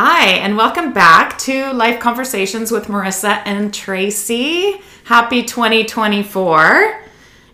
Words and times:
Hi, 0.00 0.26
and 0.26 0.56
welcome 0.56 0.92
back 0.92 1.38
to 1.38 1.72
Life 1.72 1.98
Conversations 1.98 2.70
with 2.70 2.86
Marissa 2.86 3.42
and 3.44 3.74
Tracy. 3.74 4.80
Happy 5.02 5.42
2024. 5.42 7.02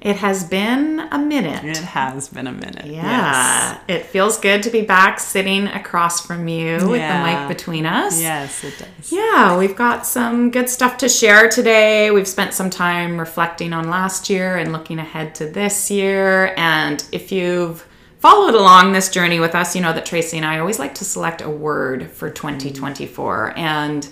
It 0.03 0.17
has 0.17 0.45
been 0.45 1.01
a 1.11 1.19
minute. 1.19 1.65
It 1.65 1.79
has 1.79 2.29
been 2.29 2.47
a 2.47 2.53
minute. 2.53 2.85
Yeah. 2.85 3.81
It 3.89 4.05
feels 4.05 4.37
good 4.37 4.63
to 4.65 4.69
be 4.69 4.83
back 4.83 5.21
sitting 5.21 5.69
across 5.69 6.21
from 6.27 6.47
you 6.47 6.75
with 6.87 7.01
the 7.01 7.23
mic 7.25 7.49
between 7.49 7.87
us. 7.87 8.21
Yes, 8.21 8.63
it 8.63 8.75
does. 8.79 9.11
Yeah, 9.11 9.57
we've 9.57 9.75
got 9.75 10.05
some 10.05 10.51
good 10.51 10.69
stuff 10.69 10.99
to 10.99 11.09
share 11.09 11.49
today. 11.49 12.11
We've 12.11 12.29
spent 12.29 12.53
some 12.53 12.69
time 12.69 13.19
reflecting 13.19 13.73
on 13.73 13.89
last 13.89 14.29
year 14.29 14.59
and 14.59 14.71
looking 14.71 14.99
ahead 14.99 15.35
to 15.37 15.47
this 15.49 15.91
year. 15.91 16.53
And 16.59 17.03
if 17.11 17.33
you've 17.33 17.87
followed 18.25 18.55
along 18.55 18.93
this 18.93 19.11
journey 19.11 19.39
with 19.39 19.55
us, 19.55 19.77
you 19.77 19.83
know 19.83 19.93
that 19.93 20.07
Tracy 20.07 20.39
and 20.39 20.47
I 20.47 20.59
always 20.59 20.79
like 20.79 20.95
to 20.95 21.05
select 21.05 21.43
a 21.43 21.51
word 21.51 22.11
for 22.11 22.31
2024. 22.31 23.53
And 23.55 24.09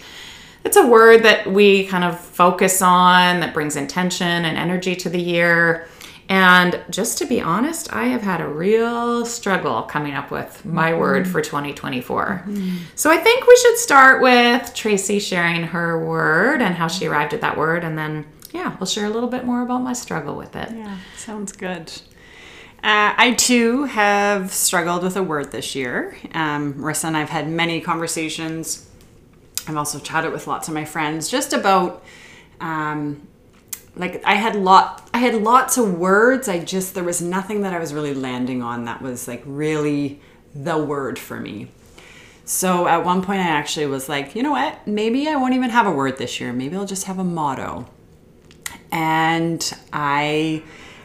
it's 0.66 0.77
a 0.77 0.87
word 0.87 1.23
that 1.23 1.51
we 1.51 1.87
kind 1.87 2.05
of 2.05 2.20
focus 2.20 2.83
on 2.83 3.41
that 3.41 3.55
brings 3.55 3.75
intention 3.75 4.45
and 4.45 4.59
energy 4.59 4.95
to 4.97 5.09
the 5.09 5.19
year. 5.19 5.89
And 6.29 6.79
just 6.91 7.17
to 7.19 7.25
be 7.25 7.41
honest, 7.41 7.91
I 7.91 8.05
have 8.09 8.20
had 8.20 8.43
a 8.43 8.47
real 8.47 9.25
struggle 9.25 9.84
coming 9.84 10.12
up 10.12 10.31
with 10.31 10.62
my 10.62 10.91
mm-hmm. 10.91 11.01
word 11.01 11.27
for 11.27 11.41
2024. 11.41 12.45
Mm-hmm. 12.47 12.77
So 12.95 13.11
I 13.11 13.17
think 13.17 13.47
we 13.47 13.56
should 13.56 13.79
start 13.79 14.20
with 14.20 14.75
Tracy 14.75 15.20
sharing 15.20 15.62
her 15.62 16.06
word 16.06 16.61
and 16.61 16.75
how 16.75 16.89
she 16.89 17.06
arrived 17.06 17.33
at 17.33 17.41
that 17.41 17.56
word. 17.56 17.83
And 17.83 17.97
then, 17.97 18.27
yeah, 18.53 18.77
we'll 18.79 18.86
share 18.86 19.06
a 19.06 19.11
little 19.11 19.31
bit 19.31 19.47
more 19.47 19.62
about 19.62 19.79
my 19.79 19.95
struggle 19.95 20.36
with 20.36 20.55
it. 20.55 20.69
Yeah, 20.70 20.98
sounds 21.17 21.53
good. 21.53 21.91
Uh, 22.83 23.14
I 23.16 23.34
too 23.34 23.84
have 23.84 24.52
struggled 24.52 25.05
with 25.05 25.16
a 25.16 25.22
word 25.22 25.52
this 25.52 25.75
year. 25.77 26.16
Um, 26.34 26.75
Marissa 26.75 27.05
and 27.05 27.16
I've 27.16 27.30
had 27.30 27.48
many 27.48 27.80
conversations. 27.80 28.89
I've 29.69 29.77
also 29.77 30.00
chatted 30.00 30.33
with 30.33 30.48
lots 30.48 30.66
of 30.66 30.74
my 30.74 30.84
friends 30.84 31.28
just 31.28 31.52
about, 31.52 32.02
um, 32.61 33.28
like 33.94 34.24
I 34.24 34.34
had 34.34 34.56
lot, 34.56 35.08
I 35.14 35.19
had 35.19 35.36
lots 35.36 35.78
of 35.78 35.97
words. 35.97 36.48
I 36.48 36.58
just 36.58 36.94
there 36.94 37.05
was 37.05 37.22
nothing 37.22 37.62
that 37.62 37.72
I 37.72 37.78
was 37.78 37.94
really 37.94 38.14
landing 38.14 38.62
on 38.62 38.86
that 38.86 39.00
was 39.00 39.28
like 39.28 39.42
really 39.46 40.20
the 40.52 40.77
word 40.77 41.19
for 41.20 41.39
me. 41.39 41.69
So 42.44 42.89
at 42.89 43.05
one 43.05 43.22
point, 43.22 43.41
I 43.41 43.48
actually 43.48 43.86
was 43.86 44.08
like, 44.08 44.34
you 44.34 44.42
know 44.42 44.50
what? 44.50 44.86
Maybe 44.86 45.28
I 45.28 45.36
won't 45.36 45.55
even 45.55 45.70
have 45.70 45.86
a 45.86 45.92
word 45.92 46.19
this 46.19 46.41
year. 46.41 46.52
Maybe 46.52 46.77
I'll 46.77 46.84
just 46.84 47.05
have 47.05 47.19
a 47.19 47.24
motto. 47.24 47.89
And 48.91 49.72
I, 49.92 50.62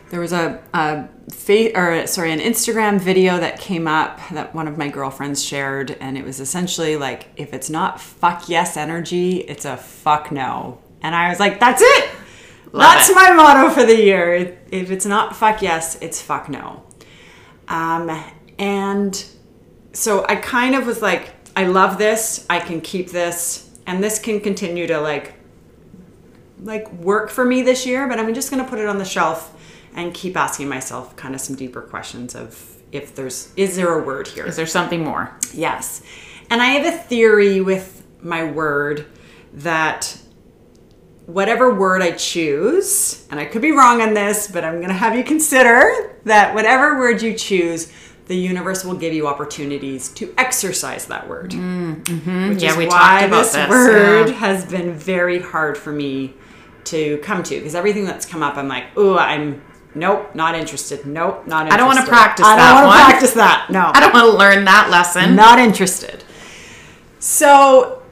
there 0.09 0.19
was 0.19 0.31
a, 0.31 0.61
a 0.73 1.07
fa- 1.31 1.77
or 1.77 2.07
sorry, 2.07 2.31
an 2.31 2.39
Instagram 2.39 2.99
video 2.99 3.37
that 3.37 3.59
came 3.59 3.87
up 3.87 4.19
that 4.31 4.55
one 4.55 4.67
of 4.67 4.77
my 4.77 4.87
girlfriends 4.87 5.43
shared, 5.43 5.91
and 5.99 6.17
it 6.17 6.23
was 6.23 6.39
essentially 6.39 6.95
like, 6.97 7.27
if 7.35 7.53
it's 7.53 7.69
not 7.69 7.99
fuck 7.99 8.47
yes 8.47 8.77
energy, 8.77 9.37
it's 9.39 9.65
a 9.65 9.77
fuck 9.77 10.31
no. 10.31 10.79
And 11.01 11.13
I 11.13 11.29
was 11.29 11.39
like, 11.39 11.59
that's 11.59 11.81
it. 11.81 12.09
that's 12.73 13.09
it. 13.09 13.15
my 13.15 13.31
motto 13.31 13.69
for 13.73 13.85
the 13.85 13.95
year. 13.95 14.57
If 14.71 14.91
it's 14.91 15.05
not 15.05 15.35
fuck 15.35 15.61
yes, 15.61 15.97
it's 16.01 16.21
fuck 16.21 16.49
no. 16.49 16.83
Um, 17.67 18.23
and 18.57 19.25
so 19.93 20.25
I 20.27 20.37
kind 20.37 20.75
of 20.75 20.85
was 20.85 21.01
like, 21.01 21.33
I 21.55 21.65
love 21.65 21.97
this. 21.97 22.45
I 22.49 22.59
can 22.59 22.81
keep 22.81 23.09
this, 23.09 23.77
and 23.85 24.03
this 24.03 24.19
can 24.19 24.39
continue 24.39 24.87
to 24.87 25.01
like, 25.01 25.33
like 26.61 26.91
work 26.93 27.29
for 27.29 27.43
me 27.43 27.61
this 27.61 27.85
year. 27.85 28.07
But 28.07 28.19
I'm 28.19 28.33
just 28.33 28.49
gonna 28.49 28.63
put 28.63 28.79
it 28.79 28.87
on 28.87 28.99
the 28.99 29.05
shelf 29.05 29.53
and 29.97 30.13
keep 30.13 30.37
asking 30.37 30.69
myself 30.69 31.15
kind 31.17 31.35
of 31.35 31.41
some 31.41 31.55
deeper 31.57 31.81
questions 31.81 32.35
of 32.35 32.77
if 32.93 33.13
there's 33.15 33.51
is 33.57 33.75
there 33.75 33.99
a 33.99 34.03
word 34.05 34.27
here? 34.29 34.45
Is 34.45 34.55
there 34.55 34.65
something 34.67 35.03
more? 35.03 35.35
Yes. 35.53 36.01
And 36.49 36.61
I 36.61 36.67
have 36.67 36.85
a 36.93 36.97
theory 36.97 37.59
with 37.59 38.05
my 38.21 38.45
word 38.49 39.05
that 39.53 40.17
whatever 41.25 41.73
word 41.73 42.01
I 42.01 42.11
choose, 42.11 43.27
and 43.29 43.39
I 43.39 43.45
could 43.45 43.61
be 43.61 43.71
wrong 43.71 44.01
on 44.01 44.13
this, 44.13 44.49
but 44.49 44.63
I'm 44.63 44.75
going 44.75 44.87
to 44.87 44.93
have 44.93 45.15
you 45.17 45.23
consider 45.25 46.17
that 46.23 46.55
whatever 46.55 46.97
word 46.97 47.21
you 47.21 47.33
choose, 47.33 47.91
the 48.27 48.35
universe 48.37 48.85
will 48.85 48.95
give 48.95 49.13
you 49.13 49.27
opportunities 49.27 50.07
to 50.09 50.33
exercise 50.37 51.05
that 51.07 51.27
word. 51.27 51.53
Which 51.53 51.61
Mm, 51.61 52.61
Yeah, 52.61 52.71
is 52.71 52.77
we 52.77 52.87
why 52.87 53.21
talked 53.21 53.25
about 53.25 53.43
this 53.43 53.53
this, 53.53 53.69
word 53.69 54.29
yeah. 54.29 54.33
has 54.35 54.65
been 54.65 54.93
very 54.93 55.39
hard 55.39 55.77
for 55.77 55.91
me 55.91 56.33
to 56.85 57.17
come 57.19 57.43
to 57.43 57.55
because 57.57 57.75
everything 57.75 58.05
that's 58.05 58.25
come 58.25 58.41
up, 58.43 58.55
I'm 58.55 58.69
like, 58.69 58.85
oh, 58.95 59.17
I'm 59.17 59.61
nope, 59.95 60.33
not 60.35 60.55
interested. 60.55 61.05
Nope, 61.05 61.47
not 61.47 61.65
interested. 61.65 61.73
I 61.73 61.77
don't 61.77 61.87
wanna 61.87 62.07
practice 62.07 62.45
I 62.45 62.55
don't 62.55 62.87
wanna 62.87 63.09
practice 63.09 63.33
that. 63.33 63.67
No. 63.69 63.91
I 63.93 63.99
don't 63.99 64.13
want 64.13 64.31
to 64.31 64.37
learn 64.37 64.65
that 64.65 64.89
lesson. 64.89 65.35
Not 65.35 65.59
interested. 65.59 66.23
So 67.19 68.03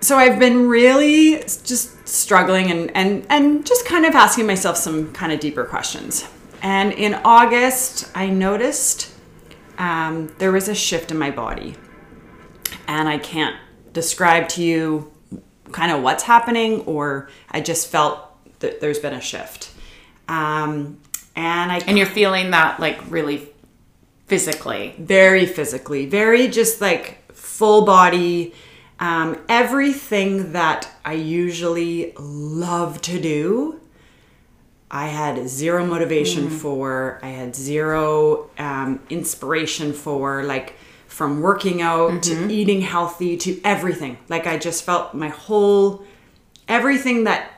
so 0.00 0.16
I've 0.16 0.38
been 0.38 0.68
really 0.68 1.42
just 1.64 2.06
struggling 2.06 2.70
and 2.70 2.96
and 2.96 3.26
and 3.28 3.66
just 3.66 3.86
kind 3.86 4.06
of 4.06 4.14
asking 4.14 4.46
myself 4.46 4.76
some 4.76 5.12
kind 5.12 5.32
of 5.32 5.40
deeper 5.40 5.64
questions. 5.64 6.28
And 6.62 6.92
in 6.92 7.14
August, 7.24 8.10
I 8.14 8.26
noticed 8.28 9.12
um, 9.78 10.34
there 10.38 10.52
was 10.52 10.68
a 10.68 10.74
shift 10.74 11.10
in 11.10 11.18
my 11.18 11.30
body, 11.30 11.76
and 12.88 13.08
I 13.08 13.18
can't 13.18 13.56
describe 13.92 14.48
to 14.50 14.62
you 14.62 15.12
kind 15.72 15.92
of 15.92 16.02
what's 16.02 16.22
happening, 16.22 16.80
or 16.82 17.28
I 17.50 17.60
just 17.60 17.88
felt 17.88 18.25
that 18.60 18.80
there's 18.80 18.98
been 18.98 19.14
a 19.14 19.20
shift. 19.20 19.70
Um, 20.28 20.98
and 21.34 21.70
I 21.70 21.78
And 21.86 21.96
you're 21.98 22.06
feeling 22.06 22.50
that 22.50 22.80
like 22.80 22.98
really 23.10 23.48
physically. 24.26 24.94
very 24.98 25.46
physically, 25.46 26.06
very 26.06 26.48
just 26.48 26.80
like 26.80 27.32
full 27.32 27.84
body. 27.84 28.54
Um, 28.98 29.38
everything 29.48 30.52
that 30.52 30.88
I 31.04 31.12
usually 31.12 32.14
love 32.18 33.02
to 33.02 33.20
do, 33.20 33.80
I 34.90 35.08
had 35.08 35.48
zero 35.48 35.84
motivation 35.84 36.48
for. 36.48 37.20
I 37.22 37.28
had 37.28 37.54
zero 37.54 38.50
um, 38.58 39.00
inspiration 39.10 39.92
for, 39.92 40.44
like 40.44 40.76
from 41.08 41.42
working 41.42 41.82
out 41.82 42.22
to 42.22 42.50
eating 42.50 42.80
healthy 42.80 43.36
to 43.38 43.60
everything. 43.64 44.16
Like 44.28 44.46
I 44.46 44.58
just 44.58 44.84
felt 44.84 45.12
my 45.12 45.28
whole, 45.28 46.04
everything 46.68 47.24
that, 47.24 47.50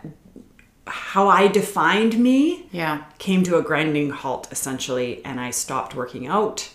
how 0.89 1.29
I 1.29 1.49
defined 1.49 2.19
me 2.19 2.67
Yeah. 2.73 3.05
came 3.19 3.43
to 3.45 3.57
a 3.57 3.63
grinding 3.63 4.11
halt 4.11 4.49
essentially 4.51 5.23
and 5.25 5.39
i 5.41 5.51
stopped 5.51 5.95
working 5.95 6.27
out 6.27 6.71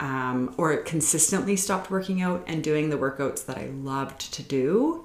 um, 0.00 0.54
or 0.56 0.76
consistently 0.78 1.56
stopped 1.56 1.90
working 1.90 2.22
out 2.22 2.44
and 2.46 2.62
doing 2.62 2.88
the 2.90 2.96
workouts 2.96 3.44
that 3.46 3.58
i 3.58 3.66
loved 3.66 4.32
to 4.34 4.42
do. 4.42 5.04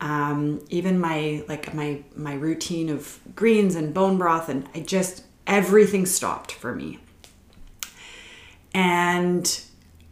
Um, 0.00 0.60
even 0.70 0.98
my 0.98 1.44
like 1.48 1.72
my 1.72 2.02
my 2.16 2.34
routine 2.34 2.88
of 2.90 3.20
greens 3.36 3.74
and 3.76 3.94
bone 3.94 4.18
broth 4.18 4.48
and 4.48 4.68
i 4.74 4.80
just 4.80 5.24
everything 5.46 6.04
stopped 6.04 6.50
for 6.52 6.74
me. 6.74 6.98
And 8.74 9.60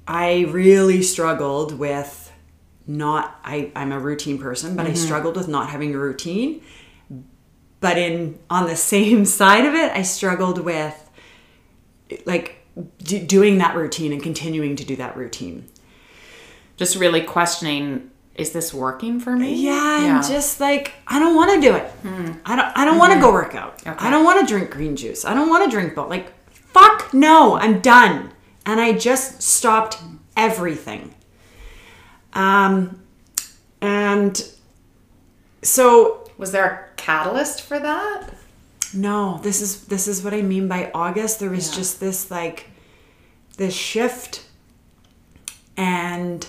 i 0.07 0.47
really 0.51 1.03
struggled 1.03 1.79
with 1.79 2.33
not 2.87 3.39
I, 3.45 3.71
i'm 3.77 3.93
a 3.93 3.99
routine 4.01 4.37
person 4.39 4.75
but 4.75 4.85
i 4.87 4.95
struggled 4.95 5.37
with 5.37 5.47
not 5.47 5.69
having 5.71 5.95
a 5.95 5.99
routine 5.99 6.61
but 7.83 7.99
in 7.99 8.39
on 8.49 8.67
the 8.67 8.77
same 8.77 9.25
side 9.39 9.67
of 9.67 9.75
it 9.75 9.93
i 9.93 10.01
struggled 10.03 10.59
with 10.61 11.11
like 12.25 12.57
d- 13.03 13.19
doing 13.27 13.59
that 13.59 13.77
routine 13.77 14.13
and 14.13 14.23
continuing 14.23 14.77
to 14.77 14.85
do 14.85 14.97
that 14.97 15.17
routine. 15.17 15.69
Just 16.77 16.97
really 16.97 17.21
questioning 17.23 18.11
is 18.35 18.53
this 18.53 18.73
working 18.73 19.21
for 19.21 19.37
me? 19.37 19.55
yeah, 19.55 20.17
and 20.17 20.27
just 20.27 20.59
like 20.59 20.95
i 21.07 21.19
don't 21.19 21.37
want 21.37 21.51
to 21.55 21.61
do 21.61 21.75
it. 21.75 21.91
I 22.47 22.57
don't 22.57 22.73
i 22.79 22.85
don't 22.85 22.99
want 22.99 23.13
to 23.13 23.21
go 23.21 23.31
work 23.31 23.55
out. 23.55 23.83
I 23.87 24.11
don't 24.11 24.25
want 24.25 24.41
to 24.41 24.47
drink 24.47 24.71
green 24.71 24.97
juice. 24.97 25.25
I 25.25 25.35
don't 25.35 25.51
want 25.51 25.65
to 25.65 25.71
drink 25.71 25.95
but 25.95 26.09
like 26.09 26.33
fuck 26.51 27.13
no 27.13 27.57
i'm 27.57 27.81
done. 27.81 28.33
And 28.65 28.81
i 28.81 28.93
just 28.93 29.43
stopped 29.43 29.99
everything. 30.37 31.15
Um 32.33 33.03
and 33.83 34.43
so 35.63 36.31
Was 36.39 36.53
there 36.53 36.89
a 36.92 36.92
catalyst 37.03 37.63
for 37.63 37.79
that? 37.79 38.31
No, 38.95 39.41
this 39.43 39.61
is 39.61 39.85
this 39.87 40.07
is 40.07 40.23
what 40.23 40.35
I 40.35 40.43
mean 40.43 40.69
by 40.69 40.91
August. 40.95 41.41
There 41.41 41.51
was 41.51 41.71
Yeah. 41.71 41.77
just 41.77 42.01
this 42.01 42.31
like 42.31 42.67
this 43.57 43.75
shift 43.75 44.45
and 45.77 46.47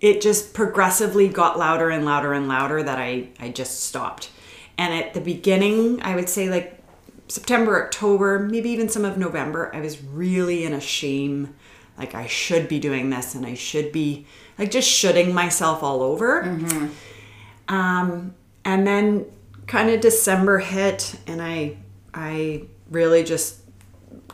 it 0.00 0.20
just 0.20 0.52
progressively 0.54 1.28
got 1.28 1.58
louder 1.58 1.88
and 1.90 2.04
louder 2.04 2.32
and 2.32 2.46
louder 2.48 2.82
that 2.82 2.98
I 2.98 3.28
I 3.40 3.48
just 3.48 3.84
stopped. 3.84 4.30
And 4.76 4.92
at 4.92 5.14
the 5.14 5.20
beginning, 5.20 6.02
I 6.02 6.14
would 6.14 6.28
say 6.28 6.50
like 6.50 6.78
September, 7.28 7.82
October, 7.84 8.38
maybe 8.40 8.68
even 8.70 8.88
some 8.88 9.04
of 9.04 9.16
November, 9.16 9.70
I 9.74 9.80
was 9.80 10.02
really 10.02 10.64
in 10.64 10.72
a 10.74 10.80
shame 10.80 11.54
like 11.96 12.14
I 12.14 12.26
should 12.26 12.68
be 12.68 12.78
doing 12.80 13.08
this 13.10 13.34
and 13.34 13.46
I 13.46 13.54
should 13.54 13.92
be 13.92 14.26
like 14.58 14.70
just 14.70 14.88
shooting 14.88 15.32
myself 15.32 15.82
all 15.82 16.02
over. 16.02 16.42
Um, 17.68 18.34
and 18.64 18.86
then 18.86 19.26
kind 19.66 19.90
of 19.90 20.00
December 20.00 20.58
hit 20.58 21.18
and 21.26 21.42
I 21.42 21.76
I 22.12 22.64
really 22.90 23.24
just 23.24 23.60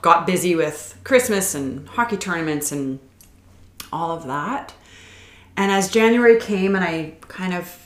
got 0.03 0.27
busy 0.27 0.55
with 0.55 0.99
Christmas 1.05 1.55
and 1.55 1.89
hockey 1.89 2.17
tournaments 2.17 2.73
and 2.73 2.99
all 3.93 4.13
of 4.13 4.27
that. 4.27 4.73
And 5.57 5.71
as 5.71 5.91
January 5.91 6.39
came 6.41 6.75
and 6.75 6.85
I 6.85 7.15
kind 7.23 7.55
of 7.55 7.77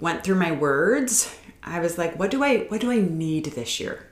went 0.00 0.24
through 0.24 0.36
my 0.36 0.52
words, 0.52 1.34
I 1.62 1.80
was 1.80 1.98
like, 1.98 2.18
what 2.18 2.30
do 2.30 2.42
I 2.42 2.60
what 2.68 2.80
do 2.80 2.90
I 2.90 3.00
need 3.00 3.46
this 3.46 3.80
year? 3.80 4.06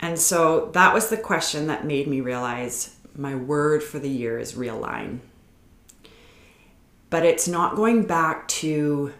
And 0.00 0.18
so 0.18 0.70
that 0.72 0.92
was 0.92 1.10
the 1.10 1.16
question 1.16 1.68
that 1.68 1.86
made 1.86 2.08
me 2.08 2.20
realize 2.20 2.96
my 3.14 3.34
word 3.34 3.82
for 3.82 3.98
the 3.98 4.08
year 4.08 4.38
is 4.38 4.54
realign. 4.54 5.20
But 7.10 7.24
it's 7.24 7.46
not 7.46 7.76
going 7.76 8.06
back 8.06 8.48
to 8.48 9.12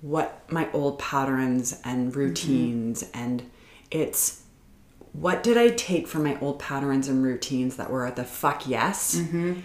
what 0.00 0.50
my 0.50 0.70
old 0.72 0.98
patterns 0.98 1.80
and 1.84 2.14
routines 2.14 3.02
mm-hmm. 3.02 3.18
and 3.18 3.50
it's 3.90 4.42
what 5.12 5.42
did 5.42 5.56
I 5.56 5.68
take 5.70 6.06
from 6.06 6.24
my 6.24 6.38
old 6.40 6.58
patterns 6.58 7.08
and 7.08 7.22
routines 7.22 7.76
that 7.76 7.90
were 7.90 8.06
at 8.06 8.16
the 8.16 8.24
fuck 8.24 8.68
yes? 8.68 9.16
Mm-hmm. 9.16 9.60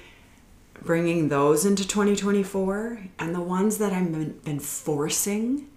Bringing 0.81 1.29
those 1.29 1.65
into 1.65 1.87
2024 1.87 2.99
and 3.19 3.35
the 3.35 3.41
ones 3.41 3.77
that 3.77 3.93
I've 3.93 4.11
been, 4.11 4.39
been 4.43 4.59
forcing, 4.59 5.67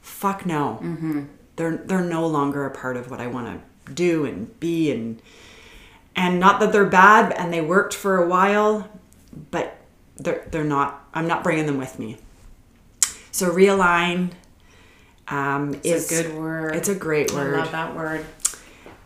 fuck 0.00 0.46
no. 0.46 0.78
Mm-hmm. 0.82 1.24
They're 1.56 1.76
they're 1.76 2.00
no 2.00 2.26
longer 2.26 2.64
a 2.66 2.70
part 2.70 2.96
of 2.96 3.10
what 3.10 3.20
I 3.20 3.26
want 3.26 3.62
to 3.86 3.92
do 3.92 4.24
and 4.24 4.58
be 4.58 4.90
and 4.90 5.20
and 6.16 6.40
not 6.40 6.58
that 6.60 6.72
they're 6.72 6.84
bad 6.84 7.32
and 7.32 7.52
they 7.52 7.60
worked 7.60 7.94
for 7.94 8.16
a 8.16 8.26
while, 8.26 8.88
but 9.50 9.76
they're 10.16 10.46
they're 10.50 10.64
not. 10.64 11.06
I'm 11.14 11.28
not 11.28 11.44
bringing 11.44 11.66
them 11.66 11.78
with 11.78 11.98
me. 11.98 12.18
So 13.34 13.50
realign 13.50 14.30
um, 15.26 15.74
it's 15.82 16.12
is 16.12 16.20
a 16.20 16.22
good 16.22 16.36
word. 16.36 16.76
It's 16.76 16.88
a 16.88 16.94
great 16.94 17.34
word. 17.34 17.56
I 17.56 17.58
love 17.62 17.72
that 17.72 17.96
word. 17.96 18.24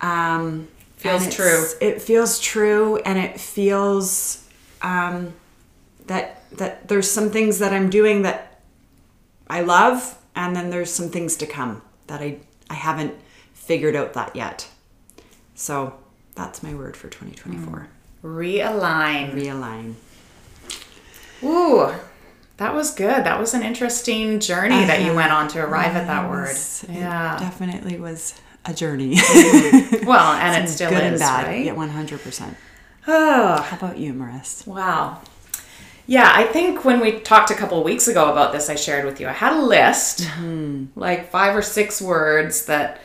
Um, 0.02 0.68
feels 0.96 1.34
true. 1.34 1.64
It 1.80 2.02
feels 2.02 2.38
true, 2.38 2.98
and 2.98 3.18
it 3.18 3.40
feels 3.40 4.46
um, 4.82 5.32
that 6.08 6.42
that 6.58 6.88
there's 6.88 7.10
some 7.10 7.30
things 7.30 7.58
that 7.60 7.72
I'm 7.72 7.88
doing 7.88 8.20
that 8.20 8.60
I 9.48 9.62
love, 9.62 10.18
and 10.36 10.54
then 10.54 10.68
there's 10.68 10.90
some 10.90 11.08
things 11.08 11.34
to 11.36 11.46
come 11.46 11.80
that 12.08 12.20
I 12.20 12.36
I 12.68 12.74
haven't 12.74 13.14
figured 13.54 13.96
out 13.96 14.12
that 14.12 14.36
yet. 14.36 14.68
So 15.54 15.94
that's 16.34 16.62
my 16.62 16.74
word 16.74 16.98
for 16.98 17.08
2024. 17.08 17.88
Mm. 18.22 18.36
Realign. 18.36 19.32
Realign. 19.32 19.94
Ooh, 21.42 21.94
that 22.58 22.74
was 22.74 22.92
good. 22.92 23.24
That 23.24 23.38
was 23.38 23.54
an 23.54 23.62
interesting 23.62 24.40
journey 24.40 24.74
uh-huh. 24.74 24.86
that 24.86 25.02
you 25.02 25.14
went 25.14 25.32
on 25.32 25.48
to 25.48 25.64
arrive 25.64 25.96
at 25.96 26.06
that 26.06 26.28
word. 26.28 26.56
Yeah, 26.88 27.36
it 27.36 27.40
definitely 27.40 27.98
was 27.98 28.38
a 28.64 28.74
journey. 28.74 29.14
well, 30.04 30.32
and 30.40 30.64
it 30.64 30.68
still 30.68 30.90
good 30.90 31.04
is, 31.04 31.10
and 31.12 31.18
bad. 31.20 31.46
right? 31.46 31.64
Yeah, 31.64 31.72
one 31.72 31.88
hundred 31.88 32.20
percent. 32.20 32.56
Oh, 33.06 33.62
how 33.62 33.76
about 33.76 33.98
you, 33.98 34.12
Maris? 34.12 34.66
Wow. 34.66 35.22
Yeah, 36.06 36.32
I 36.34 36.44
think 36.44 36.84
when 36.84 37.00
we 37.00 37.20
talked 37.20 37.50
a 37.50 37.54
couple 37.54 37.82
weeks 37.84 38.08
ago 38.08 38.32
about 38.32 38.52
this, 38.52 38.68
I 38.68 38.74
shared 38.74 39.04
with 39.04 39.20
you. 39.20 39.28
I 39.28 39.32
had 39.32 39.52
a 39.52 39.62
list, 39.62 40.20
mm-hmm. 40.22 40.98
like 40.98 41.30
five 41.30 41.54
or 41.54 41.62
six 41.62 42.00
words 42.00 42.64
that 42.64 43.00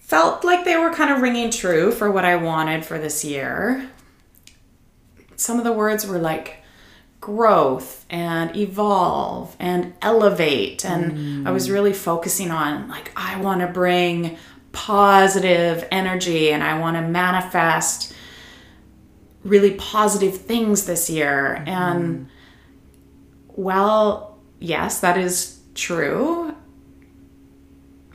felt 0.00 0.42
like 0.42 0.64
they 0.64 0.76
were 0.76 0.90
kind 0.92 1.12
of 1.12 1.20
ringing 1.20 1.50
true 1.50 1.92
for 1.92 2.10
what 2.10 2.24
I 2.24 2.36
wanted 2.36 2.84
for 2.84 2.98
this 2.98 3.24
year. 3.24 3.90
Some 5.36 5.58
of 5.58 5.64
the 5.64 5.72
words 5.72 6.06
were 6.06 6.18
like 6.18 6.59
growth 7.20 8.06
and 8.08 8.56
evolve 8.56 9.54
and 9.58 9.92
elevate. 10.00 10.84
And 10.84 11.12
mm. 11.12 11.46
I 11.46 11.50
was 11.50 11.70
really 11.70 11.92
focusing 11.92 12.50
on, 12.50 12.88
like, 12.88 13.12
I 13.14 13.40
want 13.40 13.60
to 13.60 13.66
bring 13.66 14.38
positive 14.72 15.86
energy 15.90 16.50
and 16.50 16.62
I 16.62 16.78
want 16.78 16.96
to 16.96 17.02
manifest 17.02 18.14
really 19.44 19.72
positive 19.72 20.36
things 20.36 20.86
this 20.86 21.10
year. 21.10 21.62
Mm. 21.66 21.68
And 21.68 22.28
well, 23.48 24.38
yes, 24.58 25.00
that 25.00 25.18
is 25.18 25.60
true. 25.74 26.54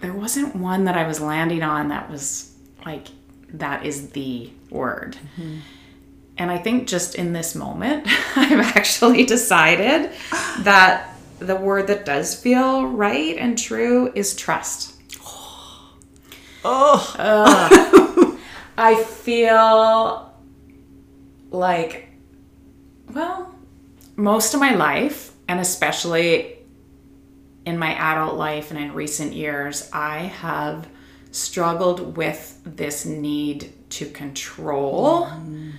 There 0.02 0.14
wasn't 0.14 0.56
one 0.56 0.86
that 0.86 0.98
I 0.98 1.08
was 1.08 1.20
landing 1.20 1.64
on 1.64 1.90
that 1.90 2.10
was 2.10 2.54
like, 2.86 3.08
that 3.50 3.86
is 3.86 4.10
the 4.10 4.52
word. 4.70 5.18
Mm-hmm. 5.38 5.58
And 6.38 6.52
I 6.52 6.58
think 6.58 6.88
just 6.88 7.16
in 7.16 7.34
this 7.34 7.56
moment, 7.56 8.08
I've 8.36 8.76
actually 8.76 9.26
decided 9.26 10.12
that 10.60 11.16
the 11.40 11.56
word 11.56 11.88
that 11.88 12.06
does 12.06 12.40
feel 12.40 12.86
right 12.86 13.38
and 13.38 13.58
true 13.58 14.12
is 14.16 14.36
trust. 14.36 14.94
Oh. 16.64 17.16
uh, 17.20 18.38
I 18.78 19.04
feel 19.04 20.34
like, 21.52 22.10
well, 23.14 23.54
most 24.16 24.54
of 24.54 24.60
my 24.60 24.74
life, 24.74 25.32
and 25.48 25.60
especially 25.60 26.58
in 27.66 27.78
my 27.78 27.94
adult 27.94 28.36
life 28.36 28.72
and 28.72 28.80
in 28.80 28.94
recent 28.94 29.34
years, 29.34 29.90
I 29.94 30.20
have 30.20 30.88
struggled 31.32 32.18
with 32.18 32.60
this 32.66 33.06
need 33.06 33.72
to 33.92 34.10
control. 34.10 35.28
Mm 35.28 35.75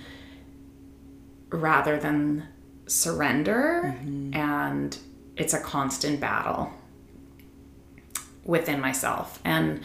rather 1.57 1.97
than 1.97 2.47
surrender. 2.87 3.81
Mm-hmm. 3.85 4.35
And 4.35 4.97
it's 5.35 5.53
a 5.53 5.59
constant 5.59 6.19
battle 6.19 6.71
within 8.43 8.79
myself. 8.79 9.39
And 9.43 9.81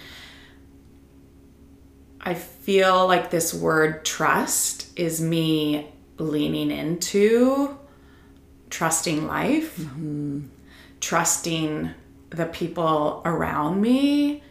I 2.21 2.35
feel 2.35 3.07
like 3.07 3.31
this 3.31 3.53
word 3.53 4.05
trust 4.05 4.97
is 4.99 5.21
me 5.21 5.89
leaning 6.19 6.71
into 6.71 7.77
trusting 8.71 9.27
life, 9.27 9.77
mm-hmm. 9.77 10.47
trusting 11.01 11.91
the 12.31 12.47
people 12.47 13.21
around 13.25 13.81
me 13.83 14.43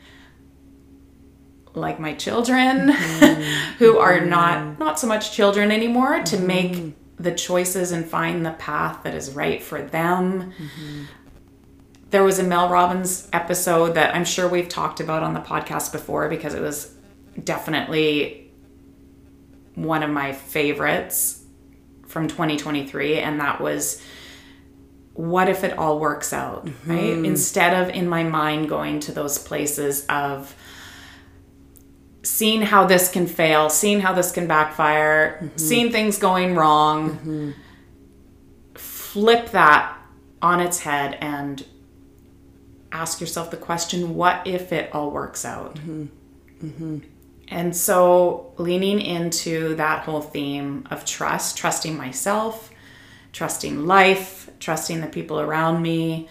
like 1.74 2.00
my 2.00 2.14
children 2.14 2.90
mm-hmm. 2.90 3.42
who 3.80 3.98
are 3.98 4.20
not 4.20 4.58
mm-hmm. 4.58 4.84
not 4.84 5.00
so 5.00 5.08
much 5.08 5.32
children 5.32 5.72
anymore 5.72 6.22
to 6.22 6.38
make 6.38 6.74
mm-hmm 6.74 7.01
the 7.22 7.32
choices 7.32 7.92
and 7.92 8.06
find 8.06 8.46
the 8.46 8.52
path 8.52 9.04
that 9.04 9.14
is 9.14 9.32
right 9.32 9.62
for 9.62 9.82
them. 9.82 10.52
Mm-hmm. 10.52 11.04
There 12.10 12.24
was 12.24 12.40
a 12.40 12.44
Mel 12.44 12.70
Robbins 12.70 13.30
episode 13.32 13.94
that 13.94 14.16
I'm 14.16 14.26
sure 14.26 14.48
we've 14.48 14.68
talked 14.68 15.00
about 15.00 15.24
on 15.24 15.34
the 15.34 15.40
podcast 15.40 15.92
before 15.92 16.28
because 16.30 16.54
it 16.54 16.62
was 16.62 16.94
definitely 17.42 18.52
one 19.76 20.04
of 20.04 20.10
my 20.10 20.34
favorites 20.34 21.44
from 22.08 22.28
2023 22.28 23.20
and 23.20 23.40
that 23.40 23.62
was 23.62 24.02
what 25.14 25.50
if 25.50 25.64
it 25.64 25.78
all 25.78 26.00
works 26.00 26.34
out, 26.34 26.66
mm-hmm. 26.66 26.92
right? 26.92 27.26
Instead 27.26 27.82
of 27.82 27.94
in 27.94 28.08
my 28.08 28.24
mind 28.24 28.70
going 28.70 29.00
to 29.02 29.12
those 29.12 29.38
places 29.38 30.06
of 30.08 30.56
seeing 32.24 32.62
how 32.62 32.86
this 32.86 33.10
can 33.10 33.28
fail, 33.28 33.70
seeing 33.70 34.00
how 34.00 34.14
this 34.14 34.32
can 34.32 34.48
backfire, 34.48 35.40
mm-hmm. 35.42 35.58
seeing 35.58 35.92
things 35.92 36.18
going 36.18 36.56
wrong, 36.56 37.12
mm-hmm. 37.12 37.52
flip 38.76 39.50
that 39.52 39.98
on 40.42 40.60
its 40.60 40.80
head 40.80 41.18
and 41.22 41.66
ask 42.92 43.22
yourself 43.22 43.52
the 43.52 43.58
question 43.58 44.16
what 44.16 44.46
if 44.46 44.72
it 44.72 44.94
all 44.94 45.12
works 45.12 45.46
out? 45.46 45.76
Mm-hmm. 45.76 46.06
mm-hmm. 46.64 46.98
And 47.48 47.76
so, 47.76 48.54
leaning 48.58 49.02
into 49.02 49.76
that 49.76 50.06
whole 50.06 50.22
theme 50.22 50.88
of 50.90 51.04
trust, 51.04 51.58
trusting 51.58 51.98
myself, 51.98 52.72
trusting 53.34 53.86
life, 53.86 54.50
trusting 54.62 55.02
the 55.02 55.08
people 55.08 55.38
around 55.38 55.82
me, 55.82 56.30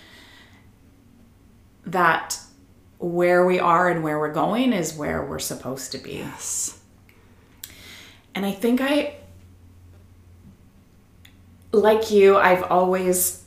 that 1.85 2.41
where 3.01 3.47
we 3.47 3.59
are 3.59 3.89
and 3.89 4.05
where 4.05 4.19
we're 4.19 4.33
going 4.33 4.73
is 4.75 4.95
where 4.95 5.25
we're 5.25 5.39
supposed 5.39 5.91
to 5.93 5.99
be. 5.99 6.19
Yes. 6.19 6.79
And 8.35 8.45
I 8.45 8.53
think 8.53 8.81
I, 8.81 9.17
like 11.73 12.11
you, 12.11 12.37
I've 12.37 12.63
always 12.65 13.43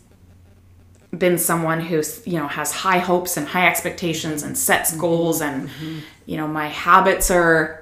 been 1.15 1.37
someone 1.37 1.79
who's, 1.79 2.25
you 2.25 2.39
know, 2.39 2.47
has 2.47 2.71
high 2.71 2.97
hopes 2.97 3.37
and 3.37 3.47
high 3.47 3.67
expectations 3.67 4.41
and 4.41 4.57
sets 4.57 4.91
mm-hmm. 4.91 5.01
goals 5.01 5.41
and, 5.41 5.69
mm-hmm. 5.69 5.99
you 6.25 6.37
know, 6.37 6.47
my 6.47 6.67
habits 6.67 7.29
are 7.29 7.79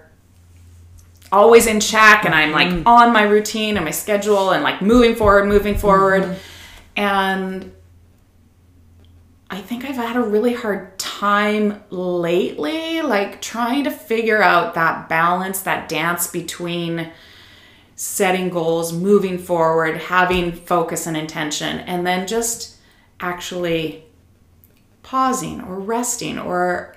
always 1.32 1.68
in 1.68 1.80
check 1.80 2.26
and 2.26 2.36
I'm 2.36 2.52
like 2.52 2.68
mm-hmm. 2.68 2.86
on 2.86 3.14
my 3.14 3.22
routine 3.22 3.78
and 3.78 3.86
my 3.86 3.92
schedule 3.92 4.52
and 4.52 4.62
like 4.62 4.82
moving 4.82 5.16
forward, 5.16 5.48
moving 5.48 5.78
forward. 5.78 6.24
Mm-hmm. 6.24 6.34
And 6.98 7.72
I 9.50 9.62
think 9.62 9.86
I've 9.86 9.96
had 9.96 10.18
a 10.18 10.22
really 10.22 10.54
hard 10.54 10.91
time 11.22 11.84
lately, 11.92 13.00
like 13.00 13.40
trying 13.44 13.84
to 13.84 13.92
figure 13.92 14.42
out 14.42 14.74
that 14.74 15.08
balance, 15.08 15.62
that 15.62 15.88
dance 15.88 16.26
between 16.26 17.12
setting 17.96 18.50
goals, 18.50 18.92
moving 18.92 19.38
forward, 19.38 19.96
having 19.98 20.52
focus 20.52 21.06
and 21.06 21.16
intention, 21.16 21.78
and 21.82 22.08
then 22.08 22.26
just 22.26 22.76
actually 23.20 24.04
pausing 25.04 25.62
or 25.62 25.80
resting 25.80 26.40
or 26.40 26.96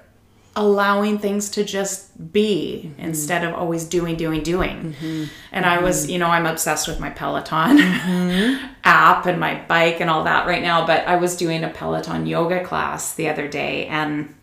allowing 0.57 1.19
things 1.19 1.51
to 1.51 1.65
just 1.65 2.33
be 2.33 2.85
mm-hmm. 2.85 3.01
instead 3.01 3.45
of 3.45 3.55
always 3.55 3.85
doing, 3.85 4.17
doing, 4.17 4.43
doing. 4.43 4.95
Mm-hmm. 4.95 5.25
And 5.53 5.67
I 5.67 5.81
was, 5.81 6.03
mm-hmm. 6.03 6.13
you 6.13 6.19
know, 6.19 6.29
I'm 6.29 6.47
obsessed 6.47 6.87
with 6.87 7.01
my 7.01 7.11
Peloton 7.11 7.79
app 8.85 9.27
and 9.27 9.41
my 9.41 9.61
bike 9.67 10.01
and 10.01 10.09
all 10.09 10.25
that 10.25 10.47
right 10.47 10.63
now, 10.63 10.87
but 10.87 11.07
I 11.07 11.17
was 11.17 11.37
doing 11.37 11.65
a 11.65 11.71
Peloton 11.71 12.27
yoga 12.27 12.63
class 12.65 13.15
the 13.15 13.29
other 13.29 13.49
day 13.49 13.87
and 13.87 14.35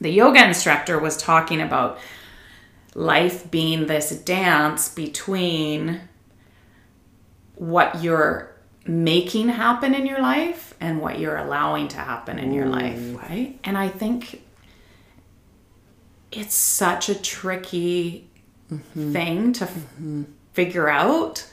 the 0.00 0.10
yoga 0.10 0.46
instructor 0.46 0.98
was 0.98 1.16
talking 1.16 1.60
about 1.60 1.98
life 2.94 3.50
being 3.50 3.86
this 3.86 4.10
dance 4.22 4.88
between 4.88 6.00
what 7.54 8.02
you're 8.02 8.50
making 8.86 9.48
happen 9.48 9.94
in 9.94 10.06
your 10.06 10.20
life 10.20 10.74
and 10.80 11.00
what 11.00 11.18
you're 11.18 11.36
allowing 11.36 11.86
to 11.88 11.98
happen 11.98 12.38
in 12.38 12.52
your 12.52 12.66
life, 12.66 13.14
right? 13.16 13.58
And 13.62 13.76
I 13.76 13.88
think 13.88 14.42
it's 16.32 16.54
such 16.54 17.08
a 17.08 17.20
tricky 17.20 18.28
mm-hmm. 18.70 19.12
thing 19.12 19.52
to 19.54 19.64
f- 19.64 19.74
mm-hmm. 19.74 20.24
figure 20.52 20.88
out 20.88 21.46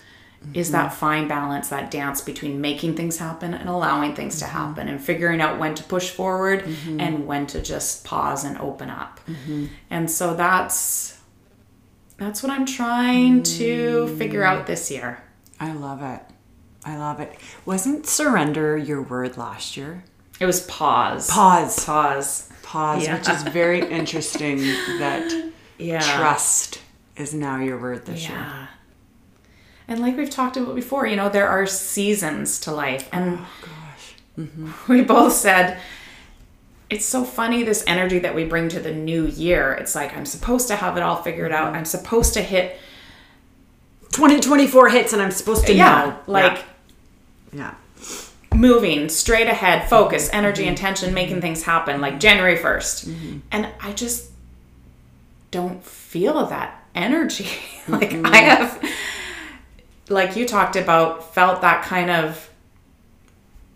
is 0.53 0.71
that 0.71 0.89
mm-hmm. 0.89 0.99
fine 0.99 1.27
balance 1.27 1.69
that 1.69 1.89
dance 1.89 2.21
between 2.21 2.61
making 2.61 2.95
things 2.95 3.17
happen 3.17 3.53
and 3.53 3.67
allowing 3.67 4.15
things 4.15 4.39
to 4.39 4.45
happen 4.45 4.87
and 4.87 5.01
figuring 5.01 5.41
out 5.41 5.59
when 5.59 5.73
to 5.75 5.83
push 5.83 6.09
forward 6.09 6.63
and 6.99 7.25
when 7.25 7.47
to 7.47 7.61
just 7.61 8.05
pause 8.05 8.43
and 8.43 8.57
open 8.59 8.89
up. 8.89 9.19
And 9.89 10.09
so 10.09 10.35
that's 10.35 11.19
that's 12.17 12.41
what 12.41 12.51
i'm 12.51 12.65
trying 12.65 13.43
to 13.43 14.07
figure 14.17 14.43
out 14.43 14.67
this 14.67 14.89
year. 14.89 15.21
I 15.59 15.73
love 15.73 16.01
it. 16.01 16.21
I 16.85 16.97
love 16.97 17.19
it. 17.19 17.35
Wasn't 17.65 18.05
surrender 18.07 18.77
your 18.77 19.01
word 19.01 19.37
last 19.37 19.75
year? 19.75 20.03
it 20.39 20.45
was 20.45 20.61
pause. 20.61 21.29
Pause. 21.29 21.85
pause 21.85 22.49
Pause, 22.67 23.03
Yeah. 23.03 23.17
which 23.17 23.29
is 23.29 23.43
very 23.43 23.79
interesting 23.99 24.57
that 24.99 25.51
yeah 25.77 26.01
trust 26.17 26.81
is 27.15 27.33
now 27.33 27.59
your 27.59 27.77
word 27.79 28.05
this 28.05 28.27
year. 28.27 28.67
and 29.87 29.99
like 30.01 30.17
we've 30.17 30.29
talked 30.29 30.57
about 30.57 30.75
before 30.75 31.07
you 31.07 31.15
know 31.15 31.29
there 31.29 31.47
are 31.47 31.65
seasons 31.65 32.59
to 32.59 32.71
life 32.71 33.07
and 33.13 33.39
oh, 33.39 33.47
Gosh. 33.61 34.15
Mm-hmm. 34.37 34.71
we 34.91 35.01
both 35.01 35.31
said 35.33 35.79
it's 36.89 37.05
so 37.05 37.23
funny 37.23 37.63
this 37.63 37.83
energy 37.87 38.19
that 38.19 38.33
we 38.35 38.43
bring 38.45 38.69
to 38.69 38.79
the 38.79 38.93
new 38.93 39.25
year. 39.27 39.73
It's 39.73 39.93
like 39.93 40.15
I'm 40.15 40.25
supposed 40.25 40.67
to 40.69 40.75
have 40.77 40.95
it 40.97 41.03
all 41.03 41.21
figured 41.21 41.51
out. 41.51 41.67
Mm-hmm. 41.67 41.75
I'm 41.77 41.85
supposed 41.85 42.33
to 42.35 42.41
hit 42.41 42.79
2024 44.11 44.89
hits 44.89 45.13
and 45.13 45.21
I'm 45.21 45.31
supposed 45.31 45.67
to 45.67 45.73
yeah, 45.73 46.05
know. 46.05 46.17
like 46.27 46.63
yeah. 47.53 47.73
Moving 48.53 49.09
straight 49.09 49.47
ahead, 49.47 49.89
focus, 49.89 50.27
mm-hmm. 50.27 50.37
energy, 50.37 50.65
intention, 50.65 51.13
making 51.13 51.41
things 51.41 51.63
happen 51.63 52.01
like 52.01 52.19
January 52.19 52.57
1st. 52.57 53.07
Mm-hmm. 53.07 53.37
And 53.51 53.69
I 53.81 53.93
just 53.93 54.31
don't 55.51 55.83
feel 55.83 56.45
that 56.47 56.83
energy. 56.95 57.49
like 57.87 58.11
mm-hmm. 58.11 58.25
I 58.25 58.37
have 58.37 58.83
like 60.09 60.35
you 60.35 60.45
talked 60.45 60.75
about 60.75 61.33
felt 61.33 61.61
that 61.61 61.83
kind 61.83 62.09
of 62.09 62.49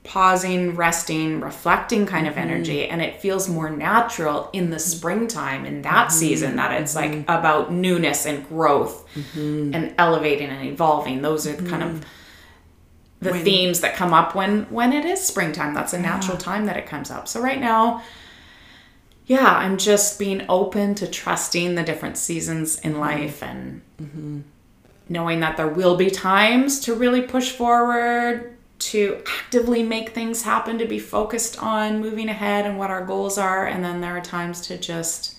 pausing, 0.03 0.75
resting, 0.75 1.39
reflecting 1.41 2.05
kind 2.05 2.27
of 2.27 2.35
energy 2.35 2.87
and 2.87 3.01
it 3.01 3.21
feels 3.21 3.47
more 3.47 3.69
natural 3.69 4.49
in 4.51 4.71
the 4.71 4.79
springtime 4.79 5.63
in 5.65 5.83
that 5.83 6.11
season 6.11 6.55
that 6.55 6.81
it's 6.81 6.95
like 6.95 7.23
about 7.27 7.71
newness 7.71 8.25
and 8.25 8.47
growth 8.49 9.07
and 9.35 9.93
elevating 9.97 10.49
and 10.49 10.67
evolving. 10.67 11.21
Those 11.21 11.45
are 11.45 11.53
the 11.53 11.69
kind 11.69 11.83
of 11.83 12.05
the 13.21 13.33
themes 13.39 13.81
that 13.81 13.95
come 13.95 14.13
up 14.13 14.35
when 14.35 14.63
when 14.63 14.93
it 14.93 15.05
is 15.05 15.21
springtime. 15.21 15.73
That's 15.73 15.93
a 15.93 15.99
natural 15.99 16.37
time 16.37 16.65
that 16.65 16.77
it 16.77 16.87
comes 16.87 17.11
up. 17.11 17.27
So 17.27 17.41
right 17.41 17.59
now 17.59 18.01
yeah, 19.31 19.55
I'm 19.55 19.77
just 19.77 20.19
being 20.19 20.43
open 20.49 20.93
to 20.95 21.07
trusting 21.07 21.75
the 21.75 21.83
different 21.83 22.17
seasons 22.17 22.77
in 22.81 22.91
mm-hmm. 22.91 22.99
life 22.99 23.41
and 23.41 23.81
mm-hmm. 23.97 24.41
knowing 25.07 25.39
that 25.39 25.55
there 25.55 25.69
will 25.69 25.95
be 25.95 26.09
times 26.09 26.81
to 26.81 26.93
really 26.93 27.21
push 27.21 27.51
forward, 27.51 28.57
to 28.79 29.23
actively 29.39 29.83
make 29.83 30.09
things 30.09 30.41
happen, 30.41 30.77
to 30.79 30.85
be 30.85 30.99
focused 30.99 31.63
on 31.63 32.01
moving 32.01 32.27
ahead 32.27 32.65
and 32.65 32.77
what 32.77 32.89
our 32.89 33.05
goals 33.05 33.37
are. 33.37 33.65
And 33.65 33.81
then 33.81 34.01
there 34.01 34.17
are 34.17 34.21
times 34.21 34.59
to 34.67 34.77
just 34.77 35.37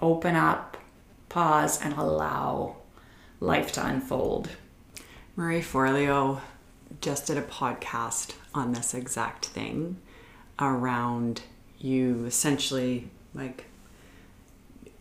open 0.00 0.34
up, 0.34 0.76
pause, 1.28 1.80
and 1.80 1.94
allow 1.94 2.74
life 3.38 3.70
to 3.72 3.86
unfold. 3.86 4.48
Marie 5.36 5.62
Forleo 5.62 6.40
just 7.00 7.26
did 7.26 7.38
a 7.38 7.42
podcast 7.42 8.34
on 8.54 8.72
this 8.72 8.94
exact 8.94 9.46
thing 9.46 9.96
around 10.58 11.42
you 11.78 12.24
essentially 12.26 13.08
like 13.34 13.64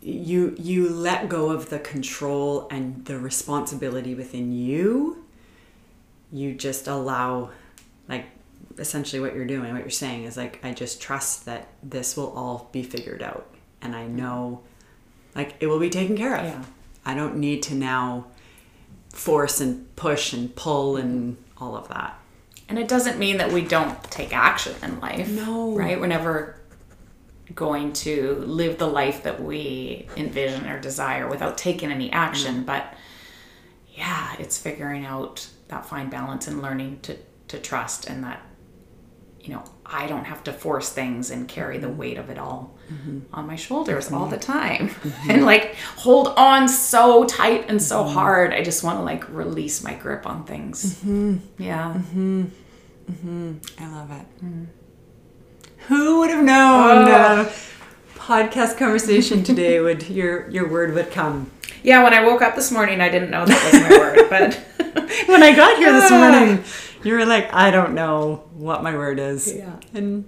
you 0.01 0.55
you 0.57 0.89
let 0.89 1.29
go 1.29 1.51
of 1.51 1.69
the 1.69 1.79
control 1.79 2.67
and 2.71 3.05
the 3.05 3.19
responsibility 3.19 4.15
within 4.15 4.51
you. 4.51 5.23
You 6.31 6.53
just 6.53 6.87
allow 6.87 7.51
like 8.07 8.25
essentially 8.77 9.19
what 9.19 9.35
you're 9.35 9.45
doing 9.45 9.73
what 9.73 9.81
you're 9.81 9.89
saying 9.89 10.23
is 10.23 10.37
like 10.37 10.57
i 10.63 10.71
just 10.71 11.01
trust 11.01 11.45
that 11.45 11.67
this 11.83 12.15
will 12.15 12.31
all 12.31 12.69
be 12.71 12.81
figured 12.83 13.21
out. 13.21 13.47
And 13.81 13.95
i 13.95 14.07
know 14.07 14.61
like 15.35 15.55
it 15.59 15.67
will 15.67 15.79
be 15.79 15.89
taken 15.89 16.17
care 16.17 16.35
of. 16.35 16.45
Yeah. 16.45 16.63
i 17.05 17.13
don't 17.13 17.37
need 17.37 17.61
to 17.63 17.75
now 17.75 18.27
force 19.09 19.59
and 19.59 19.93
push 19.95 20.33
and 20.33 20.55
pull 20.55 20.95
and 20.97 21.37
all 21.61 21.75
of 21.75 21.87
that 21.89 22.19
And 22.67 22.79
it 22.79 22.87
doesn't 22.87 23.19
mean 23.19 23.37
that 23.37 23.51
we 23.51 23.61
don't 23.61 24.01
take 24.05 24.35
action 24.35 24.75
in 24.81 24.99
life. 24.99 25.29
No. 25.29 25.75
Right? 25.75 25.99
We're 25.99 26.07
never 26.07 26.55
going 27.53 27.91
to 27.91 28.35
live 28.45 28.77
the 28.77 28.87
life 28.87 29.23
that 29.23 29.41
we 29.41 30.07
envision 30.15 30.67
or 30.67 30.79
desire 30.79 31.27
without 31.27 31.57
taking 31.57 31.91
any 31.91 32.11
action. 32.11 32.55
Mm-hmm. 32.55 32.65
But 32.65 32.93
yeah, 33.93 34.35
it's 34.39 34.57
figuring 34.57 35.05
out 35.05 35.47
that 35.67 35.85
fine 35.85 36.09
balance 36.09 36.47
and 36.47 36.61
learning 36.61 36.99
to, 37.03 37.17
to 37.49 37.59
trust 37.59 38.07
and 38.07 38.23
that, 38.23 38.41
you 39.43 39.53
know, 39.53 39.63
I 39.85 40.07
don't 40.07 40.25
have 40.25 40.43
to 40.45 40.53
force 40.53 40.89
things 40.91 41.31
and 41.31 41.47
carry 41.47 41.77
the 41.77 41.87
mm-hmm. 41.87 41.97
weight 41.97 42.17
of 42.17 42.29
it 42.29 42.37
all 42.37 42.75
mm-hmm. 42.91 43.19
on 43.33 43.47
my 43.47 43.55
shoulders 43.55 44.11
all 44.11 44.27
the 44.27 44.37
time 44.37 44.89
mm-hmm. 44.89 45.29
and 45.31 45.45
like 45.45 45.75
hold 45.97 46.29
on 46.37 46.69
so 46.69 47.25
tight 47.25 47.65
and 47.69 47.81
so 47.81 48.03
hard. 48.03 48.53
I 48.53 48.63
just 48.63 48.83
want 48.83 48.99
to 48.99 49.03
like 49.03 49.27
release 49.29 49.83
my 49.83 49.95
grip 49.95 50.27
on 50.27 50.43
things. 50.45 51.03
Yeah. 51.57 51.99
I 53.79 53.87
love 53.87 54.11
it. 54.11 54.45
Who 55.87 56.19
would 56.19 56.29
have 56.29 56.43
known? 56.43 57.07
Uh, 57.07 57.07
oh. 57.07 57.41
uh, 57.41 57.51
podcast 58.15 58.77
conversation 58.77 59.43
today 59.43 59.79
would 59.85 60.07
your 60.09 60.49
your 60.49 60.69
word 60.69 60.93
would 60.93 61.11
come. 61.11 61.51
Yeah, 61.83 62.03
when 62.03 62.13
I 62.13 62.23
woke 62.23 62.43
up 62.43 62.55
this 62.55 62.71
morning, 62.71 63.01
I 63.01 63.09
didn't 63.09 63.31
know 63.31 63.43
that 63.43 63.73
was 63.73 63.81
my 63.81 63.97
word, 63.97 64.29
but 64.29 64.63
When 65.27 65.43
I 65.43 65.55
got 65.55 65.77
here 65.77 65.91
this 65.93 66.11
Ah. 66.11 66.17
morning, 66.17 66.63
you 67.03 67.13
were 67.13 67.25
like, 67.25 67.53
I 67.53 67.71
don't 67.71 67.93
know 67.93 68.47
what 68.53 68.83
my 68.83 68.95
word 68.95 69.19
is. 69.19 69.53
Yeah. 69.53 69.75
And 69.93 70.25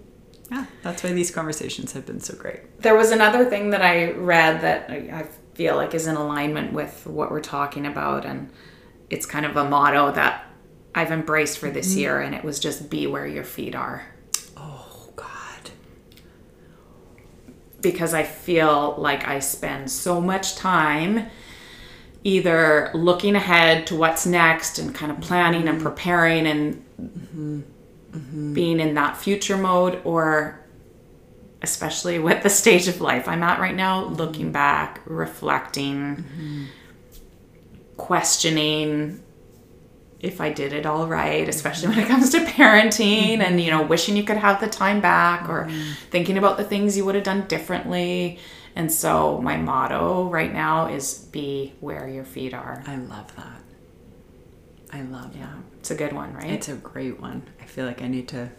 yeah, 0.51 0.65
that's 0.81 1.03
why 1.03 1.13
these 1.13 1.31
conversations 1.31 1.93
have 1.93 2.05
been 2.05 2.19
so 2.19 2.35
great. 2.35 2.81
there 2.81 2.95
was 2.95 3.11
another 3.11 3.45
thing 3.45 3.71
that 3.71 3.81
I 3.81 4.11
read 4.11 4.61
that 4.61 4.89
I 4.89 4.95
I 5.21 5.25
feel 5.55 5.75
like 5.75 5.93
is 5.93 6.07
in 6.07 6.15
alignment 6.15 6.73
with 6.73 7.05
what 7.05 7.31
we're 7.31 7.39
talking 7.39 7.85
about, 7.85 8.25
and 8.25 8.51
it's 9.09 9.25
kind 9.25 9.45
of 9.45 9.55
a 9.55 9.69
motto 9.69 10.11
that 10.11 10.45
I've 10.95 11.11
embraced 11.11 11.57
for 11.59 11.69
this 11.69 11.91
mm-hmm. 11.91 11.99
year, 11.99 12.21
and 12.21 12.35
it 12.35 12.43
was 12.43 12.59
just 12.59 12.89
be 12.89 13.07
where 13.07 13.27
your 13.27 13.43
feet 13.43 13.75
are. 13.75 14.05
Oh 14.57 15.11
God. 15.15 15.71
because 17.81 18.13
I 18.13 18.23
feel 18.23 18.95
like 18.97 19.27
I 19.27 19.39
spend 19.39 19.91
so 19.91 20.21
much 20.21 20.55
time 20.55 21.27
either 22.23 22.89
looking 22.93 23.35
ahead 23.35 23.85
to 23.87 23.95
what's 23.95 24.25
next 24.25 24.79
and 24.79 24.95
kind 24.95 25.11
of 25.11 25.19
planning 25.19 25.67
and 25.67 25.77
mm-hmm. 25.77 25.87
preparing 25.87 26.47
and 26.47 26.85
mm-hmm. 27.01 28.53
being 28.53 28.79
in 28.79 28.93
that 28.93 29.17
future 29.17 29.57
mode, 29.57 29.99
or 30.03 30.59
especially 31.61 32.19
with 32.19 32.43
the 32.43 32.49
stage 32.49 32.87
of 32.87 33.01
life 33.01 33.27
I'm 33.27 33.43
at 33.43 33.59
right 33.59 33.75
now, 33.75 34.05
mm-hmm. 34.05 34.15
looking 34.15 34.51
back, 34.51 35.01
reflecting, 35.05 36.23
questioning 37.97 39.21
if 40.23 40.39
I 40.39 40.53
did 40.53 40.71
it 40.71 40.85
all 40.85 41.05
right, 41.05 41.47
especially 41.49 41.89
when 41.89 41.99
it 41.99 42.07
comes 42.07 42.29
to 42.29 42.39
parenting 42.39 43.39
and, 43.39 43.59
you 43.59 43.69
know, 43.69 43.81
wishing 43.81 44.15
you 44.15 44.23
could 44.23 44.37
have 44.37 44.61
the 44.61 44.69
time 44.69 45.01
back 45.01 45.49
or 45.49 45.69
thinking 46.11 46.37
about 46.37 46.55
the 46.55 46.63
things 46.63 46.95
you 46.95 47.03
would 47.03 47.15
have 47.15 47.25
done 47.25 47.45
differently. 47.47 48.39
And 48.75 48.91
so 48.91 49.39
my 49.41 49.57
motto 49.57 50.29
right 50.29 50.51
now 50.51 50.87
is 50.87 51.13
be 51.31 51.73
where 51.79 52.07
your 52.07 52.23
feet 52.23 52.53
are. 52.53 52.83
I 52.87 52.95
love 52.95 53.35
that. 53.35 53.61
I 54.91 55.01
love 55.01 55.35
Yeah, 55.35 55.55
it's 55.79 55.91
a 55.91 55.95
good 55.95 56.13
one, 56.13 56.33
right? 56.33 56.51
It's 56.51 56.69
a 56.69 56.75
great 56.75 57.19
one. 57.19 57.43
I 57.61 57.65
feel 57.65 57.85
like 57.85 58.01
I 58.01 58.07
need 58.07 58.27
to 58.29 58.49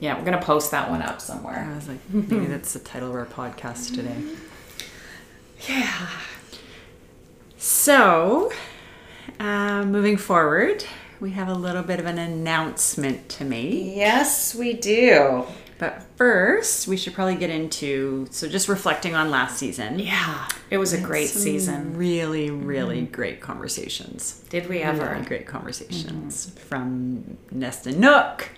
yeah, 0.00 0.16
we're 0.16 0.24
going 0.24 0.38
to 0.38 0.44
post 0.44 0.70
that 0.70 0.90
one 0.90 1.02
up 1.02 1.20
somewhere. 1.20 1.68
I 1.70 1.74
was 1.74 1.86
like, 1.86 1.98
maybe 2.10 2.46
that's 2.46 2.72
the 2.72 2.78
title 2.78 3.10
of 3.10 3.14
our 3.14 3.26
podcast 3.26 3.94
today. 3.94 4.16
Yeah. 5.68 6.08
So, 7.58 8.50
uh, 9.38 9.84
moving 9.84 10.16
forward, 10.16 10.84
we 11.20 11.32
have 11.32 11.48
a 11.48 11.54
little 11.54 11.82
bit 11.82 12.00
of 12.00 12.06
an 12.06 12.18
announcement 12.18 13.28
to 13.28 13.44
make. 13.44 13.94
Yes, 13.94 14.54
we 14.54 14.72
do. 14.72 15.44
But 15.80 16.02
first, 16.16 16.86
we 16.86 16.98
should 16.98 17.14
probably 17.14 17.36
get 17.36 17.48
into 17.48 18.26
so 18.30 18.46
just 18.46 18.68
reflecting 18.68 19.14
on 19.14 19.30
last 19.30 19.56
season. 19.56 19.98
Yeah, 19.98 20.46
it 20.68 20.76
was 20.76 20.92
a 20.92 21.00
great 21.00 21.30
season. 21.30 21.96
Really, 21.96 22.50
really 22.50 23.00
mm-hmm. 23.00 23.12
great 23.12 23.40
conversations. 23.40 24.44
Did 24.50 24.68
we 24.68 24.80
ever? 24.80 25.10
Really 25.10 25.24
great 25.24 25.46
conversations 25.46 26.48
mm-hmm. 26.48 26.58
from 26.58 27.38
Nest 27.50 27.86
and 27.86 27.98
Nook, 27.98 28.50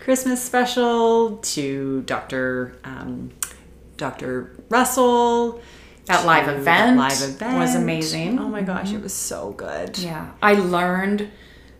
Christmas 0.00 0.42
special 0.42 1.36
to 1.36 2.00
Dr. 2.06 2.78
Um, 2.84 3.32
Dr. 3.98 4.56
Russell. 4.70 5.60
That 6.06 6.24
live 6.24 6.48
event 6.48 6.96
live 6.96 7.20
event 7.20 7.58
was 7.58 7.74
amazing. 7.74 8.38
Oh 8.38 8.48
my 8.48 8.62
gosh, 8.62 8.88
it 8.88 8.94
mm-hmm. 8.94 9.02
was 9.02 9.12
so 9.12 9.52
good. 9.52 9.98
Yeah, 9.98 10.30
I 10.40 10.54
learned 10.54 11.30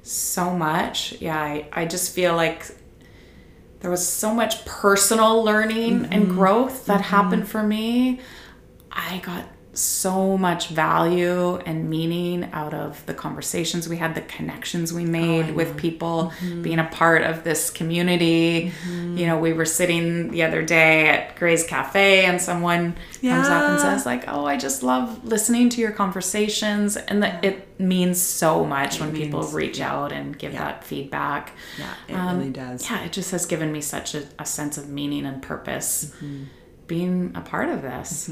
so 0.02 0.50
much. 0.50 1.14
Yeah, 1.18 1.40
I, 1.40 1.66
I 1.72 1.86
just 1.86 2.14
feel 2.14 2.36
like 2.36 2.66
there 3.82 3.90
was 3.90 4.06
so 4.06 4.32
much 4.32 4.64
personal 4.64 5.42
learning 5.44 6.06
and 6.06 6.24
mm-hmm. 6.24 6.34
growth 6.38 6.86
that 6.86 7.00
happened 7.02 7.42
mm-hmm. 7.42 7.50
for 7.50 7.62
me. 7.64 8.20
I 8.92 9.18
got 9.18 9.44
so 9.74 10.36
much 10.36 10.68
value 10.68 11.56
and 11.56 11.88
meaning 11.88 12.44
out 12.52 12.74
of 12.74 13.04
the 13.06 13.14
conversations 13.14 13.88
we 13.88 13.96
had, 13.96 14.14
the 14.14 14.20
connections 14.20 14.92
we 14.92 15.04
oh, 15.04 15.08
made 15.08 15.54
with 15.54 15.76
people, 15.78 16.30
mm-hmm. 16.40 16.60
being 16.60 16.78
a 16.78 16.84
part 16.84 17.22
of 17.22 17.42
this 17.42 17.70
community. 17.70 18.70
Mm-hmm. 18.86 19.16
You 19.16 19.26
know, 19.26 19.38
we 19.38 19.54
were 19.54 19.64
sitting 19.64 20.30
the 20.30 20.42
other 20.42 20.62
day 20.62 21.08
at 21.08 21.36
Gray's 21.36 21.64
Cafe 21.64 22.24
and 22.26 22.40
someone 22.40 22.96
comes 23.22 23.48
up 23.48 23.70
and 23.70 23.80
says 23.80 24.04
like, 24.04 24.24
"Oh, 24.28 24.44
I 24.44 24.58
just 24.58 24.82
love 24.82 25.24
listening 25.24 25.70
to 25.70 25.80
your 25.80 25.92
conversations." 25.92 26.96
And 26.96 27.22
that 27.22 27.42
it 27.42 27.80
means 27.80 28.20
so 28.20 28.64
much 28.66 29.00
when 29.00 29.14
people 29.14 29.40
means- 29.40 29.54
reach 29.54 29.80
out 29.80 30.12
and 30.12 30.38
give 30.38 30.52
that 30.52 30.84
feedback. 30.84 31.52
Yeah, 31.78 31.94
it 32.08 32.14
Um, 32.14 32.38
really 32.38 32.50
does. 32.50 32.90
Yeah, 32.90 33.04
it 33.04 33.12
just 33.12 33.30
has 33.30 33.46
given 33.46 33.72
me 33.72 33.80
such 33.80 34.14
a, 34.14 34.24
a 34.38 34.44
sense 34.44 34.76
of 34.76 34.88
meaning 34.90 35.24
and 35.24 35.42
purpose 35.42 36.12
mm-hmm. 36.16 36.44
being 36.86 37.32
a 37.34 37.40
part 37.40 37.70
of 37.70 37.80
this. 37.80 38.28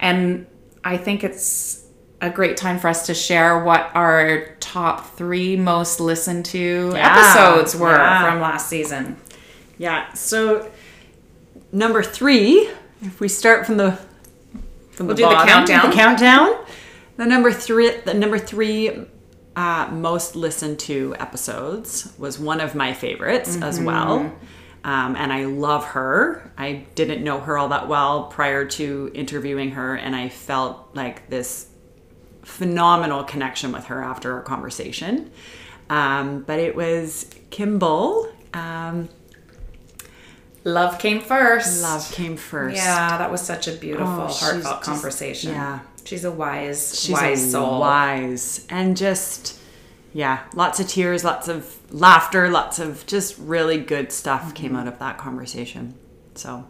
And 0.00 0.46
I 0.84 0.96
think 0.96 1.24
it's 1.24 1.84
a 2.20 2.30
great 2.30 2.56
time 2.56 2.78
for 2.78 2.88
us 2.88 3.06
to 3.06 3.14
share 3.14 3.62
what 3.64 3.90
our 3.94 4.46
top 4.60 5.16
three 5.16 5.56
most 5.56 6.00
listened 6.00 6.44
to 6.46 6.90
Yeah, 6.94 7.16
episodes 7.16 7.76
were 7.76 7.90
yeah. 7.92 8.30
from 8.30 8.40
last 8.40 8.68
season. 8.68 9.16
Yeah. 9.76 10.12
So 10.14 10.70
number 11.72 12.02
three, 12.02 12.68
if 13.02 13.20
we 13.20 13.28
start 13.28 13.66
from 13.66 13.76
the 13.76 13.98
from 14.90 15.06
We'll 15.06 15.16
the 15.16 15.22
do 15.22 15.28
the 15.28 15.44
countdown. 15.44 15.90
The 15.90 15.96
countdown. 15.96 16.64
The 17.16 17.26
number 17.26 17.52
three, 17.52 17.98
the 18.04 18.14
number 18.14 18.38
three 18.38 19.06
uh, 19.54 19.88
most 19.92 20.34
listened 20.34 20.78
to 20.80 21.14
episodes 21.20 22.12
was 22.18 22.38
one 22.38 22.60
of 22.60 22.74
my 22.74 22.92
favorites 22.92 23.56
as 23.62 23.78
well. 23.80 24.32
Um, 24.84 25.16
and 25.16 25.32
I 25.32 25.44
love 25.44 25.84
her. 25.86 26.50
I 26.56 26.86
didn't 26.94 27.22
know 27.24 27.40
her 27.40 27.58
all 27.58 27.68
that 27.70 27.88
well 27.88 28.24
prior 28.24 28.64
to 28.66 29.10
interviewing 29.14 29.72
her, 29.72 29.94
and 29.96 30.14
I 30.16 30.28
felt 30.28 30.88
like 30.94 31.28
this 31.28 31.66
phenomenal 32.42 33.24
connection 33.24 33.72
with 33.72 33.86
her 33.86 34.02
after 34.02 34.32
our 34.34 34.42
conversation. 34.42 35.30
Um, 35.90 36.42
but 36.42 36.58
it 36.58 36.74
was 36.76 37.26
Kimball. 37.50 38.28
Um, 38.54 39.08
Love 40.64 40.98
came 40.98 41.20
first. 41.20 41.82
Love 41.82 42.10
came 42.12 42.36
first. 42.36 42.76
Yeah, 42.76 43.16
that 43.18 43.30
was 43.30 43.40
such 43.40 43.68
a 43.68 43.72
beautiful, 43.72 44.06
Oh, 44.06 44.26
heartfelt 44.26 44.62
just- 44.62 44.82
conversation. 44.82 45.52
yeah. 45.52 45.80
She's 46.04 46.24
a 46.24 46.30
wise, 46.30 46.98
She's 46.98 47.10
wise 47.12 47.44
a 47.44 47.50
soul. 47.50 47.80
wise 47.80 48.64
and 48.70 48.96
just 48.96 49.58
yeah, 50.12 50.44
lots 50.54 50.80
of 50.80 50.88
tears, 50.88 51.22
lots 51.24 51.48
of 51.48 51.76
laughter, 51.92 52.48
lots 52.50 52.78
of 52.78 53.06
just 53.06 53.38
really 53.38 53.78
good 53.78 54.10
stuff 54.12 54.54
came 54.54 54.70
Mm-hmm. 54.72 54.76
out 54.80 54.88
of 54.88 54.98
that 54.98 55.18
conversation. 55.18 55.94
So 56.34 56.64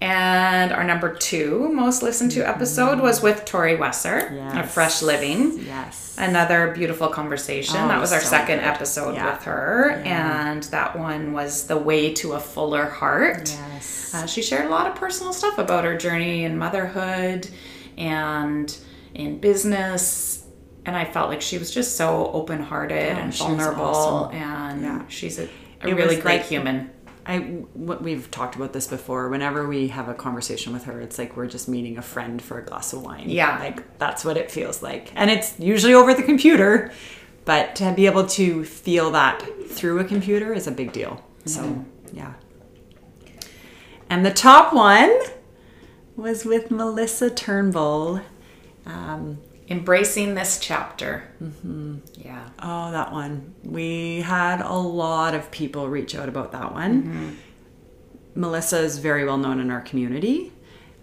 And 0.00 0.72
our 0.72 0.82
number 0.84 1.14
two 1.14 1.72
most 1.72 2.02
listened 2.02 2.32
to 2.32 2.46
episode 2.46 2.98
was 3.00 3.22
with 3.22 3.44
Tori 3.44 3.76
Wesser 3.76 4.58
of 4.60 4.68
Fresh 4.70 5.00
Living. 5.02 5.60
yes, 5.64 6.16
Another 6.18 6.72
beautiful 6.74 7.08
conversation. 7.08 7.76
Oh, 7.78 7.88
that 7.88 8.00
was 8.00 8.12
our 8.12 8.20
so 8.20 8.28
second 8.28 8.58
good. 8.58 8.64
episode 8.66 9.14
Yeah. 9.14 9.32
with 9.32 9.44
her. 9.44 9.90
And 10.04 10.62
that 10.64 10.98
one 10.98 11.32
was 11.32 11.66
The 11.68 11.76
Way 11.78 12.12
to 12.14 12.32
a 12.32 12.40
Fuller 12.40 12.86
Heart. 12.86 13.56
yes, 13.72 14.12
Uh, 14.14 14.26
she 14.26 14.42
shared 14.42 14.66
a 14.66 14.68
lot 14.68 14.86
of 14.88 14.94
personal 14.96 15.32
stuff 15.32 15.56
about 15.56 15.84
her 15.84 15.96
journey 15.96 16.44
in 16.44 16.58
motherhood 16.58 17.48
and 17.96 18.76
in 19.14 19.38
business. 19.38 20.41
And 20.84 20.96
I 20.96 21.04
felt 21.04 21.28
like 21.28 21.40
she 21.42 21.58
was 21.58 21.70
just 21.70 21.96
so 21.96 22.30
open 22.32 22.62
hearted 22.62 22.98
and 23.16 23.32
vulnerable. 23.34 23.84
awesome. 23.84 24.34
And 24.36 24.82
Yeah. 24.82 25.02
she's 25.08 25.38
a, 25.38 25.48
a 25.82 25.94
really 25.94 26.16
great 26.16 26.38
like- 26.40 26.46
human. 26.46 26.90
I 27.24 27.38
what 27.74 28.02
we've 28.02 28.28
talked 28.32 28.56
about 28.56 28.72
this 28.72 28.88
before. 28.88 29.28
Whenever 29.28 29.68
we 29.68 29.86
have 29.88 30.08
a 30.08 30.14
conversation 30.14 30.72
with 30.72 30.84
her, 30.84 31.00
it's 31.00 31.18
like 31.18 31.36
we're 31.36 31.46
just 31.46 31.68
meeting 31.68 31.96
a 31.96 32.02
friend 32.02 32.42
for 32.42 32.58
a 32.58 32.64
glass 32.64 32.92
of 32.92 33.02
wine. 33.04 33.30
Yeah. 33.30 33.60
like 33.60 33.96
that's 33.98 34.24
what 34.24 34.36
it 34.36 34.50
feels 34.50 34.82
like, 34.82 35.12
and 35.14 35.30
it's 35.30 35.54
usually 35.60 35.94
over 35.94 36.14
the 36.14 36.24
computer. 36.24 36.90
But 37.44 37.76
to 37.76 37.92
be 37.92 38.06
able 38.06 38.26
to 38.26 38.64
feel 38.64 39.12
that 39.12 39.40
through 39.68 40.00
a 40.00 40.04
computer 40.04 40.52
is 40.52 40.66
a 40.66 40.72
big 40.72 40.92
deal. 40.92 41.24
So 41.44 41.84
yeah. 42.12 42.32
And 44.10 44.26
the 44.26 44.32
top 44.32 44.72
one 44.72 45.16
was 46.16 46.44
with 46.44 46.70
Melissa 46.72 47.30
Turnbull. 47.30 48.20
Um, 48.84 49.38
Embracing 49.72 50.34
this 50.34 50.58
chapter. 50.60 51.24
Mm-hmm. 51.42 51.96
Yeah. 52.14 52.46
Oh, 52.58 52.90
that 52.90 53.10
one. 53.10 53.54
We 53.64 54.20
had 54.20 54.60
a 54.60 54.74
lot 54.74 55.34
of 55.34 55.50
people 55.50 55.88
reach 55.88 56.14
out 56.14 56.28
about 56.28 56.52
that 56.52 56.74
one. 56.74 57.38
Melissa 58.34 58.80
is 58.80 58.98
very 58.98 59.24
well 59.24 59.38
known 59.38 59.60
in 59.60 59.70
our 59.70 59.80
community, 59.80 60.52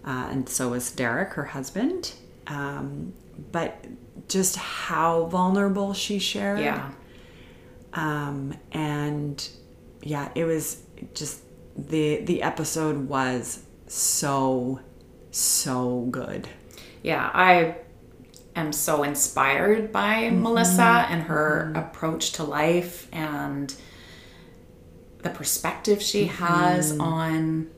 uh, 0.04 0.28
and 0.30 0.48
so 0.48 0.72
is 0.74 0.92
Derek, 0.92 1.32
her 1.32 1.46
husband. 1.46 2.12
Um, 2.46 3.12
but 3.50 3.84
just 4.28 4.54
how 4.54 5.24
vulnerable 5.24 5.92
she 5.92 6.20
shared. 6.20 6.60
Yeah. 6.60 6.92
Um, 7.92 8.54
and 8.70 9.48
yeah, 10.02 10.28
it 10.36 10.44
was 10.44 10.82
just 11.14 11.40
the 11.76 12.20
the 12.22 12.42
episode 12.44 13.08
was 13.08 13.64
so 13.88 14.78
so 15.32 16.06
good. 16.10 16.48
Yeah, 17.02 17.30
I 17.34 17.76
am 18.56 18.72
so 18.72 19.02
inspired 19.02 19.92
by 19.92 20.24
mm-hmm. 20.24 20.42
Melissa 20.42 21.06
and 21.08 21.22
her 21.22 21.66
mm-hmm. 21.66 21.76
approach 21.76 22.32
to 22.32 22.44
life 22.44 23.08
and 23.12 23.74
the 25.18 25.30
perspective 25.30 26.00
she 26.02 26.26
has 26.26 26.92
mm-hmm. 26.92 27.00
on 27.00 27.70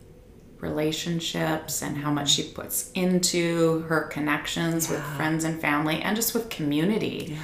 relationships 0.60 1.82
and 1.82 1.96
how 1.98 2.10
much 2.10 2.30
she 2.30 2.44
puts 2.44 2.90
into 2.92 3.80
her 3.88 4.02
connections 4.02 4.88
with 4.88 5.02
friends 5.16 5.42
and 5.44 5.60
family 5.60 6.00
and 6.00 6.14
just 6.14 6.34
with 6.34 6.48
community. 6.48 7.36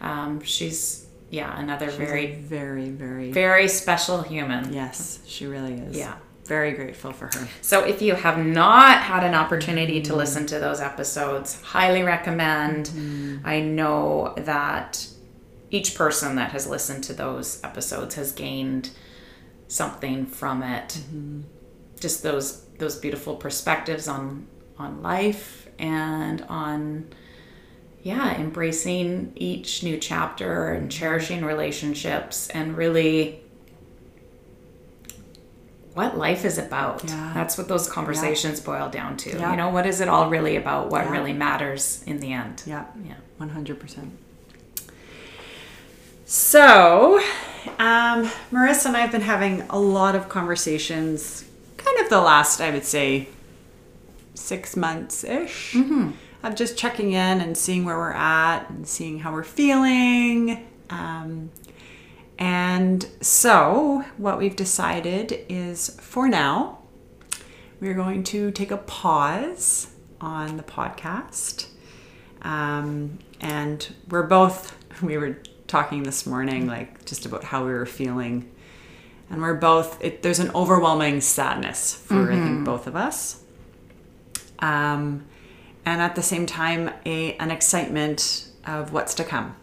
Um, 0.00 0.40
she's, 0.42 1.06
yeah, 1.30 1.58
another 1.58 1.90
very, 1.90 2.34
very 2.36 2.88
very 2.90 3.32
very 3.32 3.68
special 3.68 4.22
human. 4.22 4.72
yes, 4.72 5.18
she 5.26 5.46
really 5.46 5.74
is. 5.74 5.96
Yeah. 5.96 6.16
Very 6.50 6.72
grateful 6.72 7.12
for 7.12 7.26
her. 7.26 7.48
So 7.62 7.84
if 7.84 8.02
you 8.02 8.16
have 8.16 8.36
not 8.36 9.02
had 9.02 9.22
an 9.22 9.34
opportunity 9.36 10.02
to 10.02 10.16
listen 10.16 10.46
to 10.46 10.58
those 10.58 10.80
episodes, 10.80 11.62
highly 11.62 12.02
recommend. 12.02 12.86
Mm-hmm. 12.86 13.46
I 13.46 13.60
know 13.60 14.34
that 14.36 15.06
each 15.70 15.94
person 15.94 16.34
that 16.34 16.50
has 16.50 16.66
listened 16.66 17.04
to 17.04 17.12
those 17.12 17.62
episodes 17.62 18.16
has 18.16 18.32
gained 18.32 18.90
something 19.68 20.26
from 20.26 20.64
it. 20.64 20.88
Mm-hmm. 20.88 21.42
Just 22.00 22.24
those 22.24 22.64
those 22.78 22.96
beautiful 22.96 23.36
perspectives 23.36 24.08
on 24.08 24.48
on 24.76 25.02
life 25.02 25.68
and 25.78 26.42
on 26.48 27.10
yeah, 28.02 28.34
embracing 28.34 29.34
each 29.36 29.84
new 29.84 29.98
chapter 29.98 30.72
and 30.72 30.90
cherishing 30.90 31.44
relationships 31.44 32.48
and 32.48 32.76
really 32.76 33.44
what 35.94 36.16
life 36.16 36.44
is 36.44 36.56
about. 36.58 37.02
Yeah. 37.04 37.32
That's 37.34 37.58
what 37.58 37.68
those 37.68 37.88
conversations 37.88 38.60
boil 38.60 38.88
down 38.88 39.16
to. 39.18 39.30
Yeah. 39.30 39.50
You 39.50 39.56
know, 39.56 39.70
what 39.70 39.86
is 39.86 40.00
it 40.00 40.08
all 40.08 40.30
really 40.30 40.56
about? 40.56 40.88
What 40.90 41.04
Yeah. 41.06 41.10
really 41.12 41.32
matters 41.32 42.02
in 42.06 42.20
the 42.20 42.32
end? 42.32 42.62
Yeah, 42.66 42.84
Yeah. 43.04 43.14
one 43.38 43.50
hundred 43.50 43.80
percent. 43.80 44.12
So, 46.26 47.18
um, 47.78 48.30
Marissa 48.52 48.86
and 48.86 48.96
I 48.96 49.00
have 49.00 49.10
been 49.12 49.20
having 49.20 49.62
a 49.68 49.78
lot 49.78 50.14
of 50.14 50.28
conversations, 50.28 51.44
kind 51.76 51.98
of 51.98 52.08
the 52.08 52.20
last, 52.20 52.60
I 52.60 52.70
would 52.70 52.84
say, 52.84 53.28
six 54.34 54.76
months 54.76 55.24
ish, 55.24 55.76
of 56.42 56.54
just 56.54 56.76
checking 56.78 57.12
in 57.12 57.40
and 57.40 57.56
seeing 57.58 57.84
where 57.84 57.96
we're 57.98 58.12
at 58.12 58.70
and 58.70 58.86
seeing 58.86 59.18
how 59.18 59.32
we're 59.32 59.42
feeling. 59.42 60.66
Um, 60.88 61.50
and 62.40 63.06
so, 63.20 64.04
what 64.16 64.38
we've 64.38 64.56
decided 64.56 65.44
is 65.48 65.90
for 66.00 66.28
now, 66.28 66.78
we're 67.80 67.94
going 67.94 68.24
to 68.24 68.50
take 68.50 68.70
a 68.70 68.76
pause 68.76 69.92
on 70.20 70.56
the 70.56 70.62
podcast. 70.62 71.66
Um, 72.42 73.18
and 73.40 73.94
we're 74.08 74.24
both, 74.24 74.76
we 75.02 75.16
were 75.16 75.38
talking 75.66 76.02
this 76.02 76.26
morning, 76.26 76.66
like 76.66 77.04
just 77.04 77.26
about 77.26 77.44
how 77.44 77.64
we 77.64 77.72
were 77.72 77.86
feeling 77.86 78.50
and 79.30 79.40
we're 79.40 79.54
both. 79.54 80.02
It, 80.02 80.22
there's 80.22 80.40
an 80.40 80.50
overwhelming 80.54 81.20
sadness 81.20 81.94
for 81.94 82.30
I 82.30 82.34
think 82.34 82.64
both 82.64 82.86
of 82.86 82.96
us, 82.96 83.42
um, 84.58 85.24
and 85.86 86.02
at 86.02 86.16
the 86.16 86.22
same 86.22 86.46
time, 86.46 86.92
a 87.06 87.34
an 87.36 87.50
excitement 87.50 88.48
of 88.66 88.92
what's 88.92 89.14
to 89.14 89.24
come. 89.24 89.54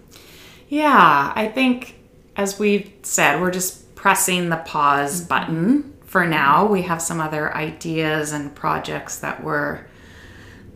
Yeah, 0.70 1.34
I 1.36 1.48
think 1.50 1.97
as 2.38 2.60
we've 2.60 2.92
said, 3.02 3.42
we're 3.42 3.52
just 3.52 3.96
pressing 3.96 4.50
the 4.50 4.58
pause 4.58 5.20
mm-hmm. 5.20 5.28
button 5.28 5.98
for 6.06 6.26
now. 6.26 6.66
We 6.68 6.84
have 6.84 7.02
some 7.02 7.20
other 7.20 7.54
ideas 7.54 8.32
and 8.32 8.56
projects 8.56 9.20
that 9.20 9.44
we're 9.44 9.86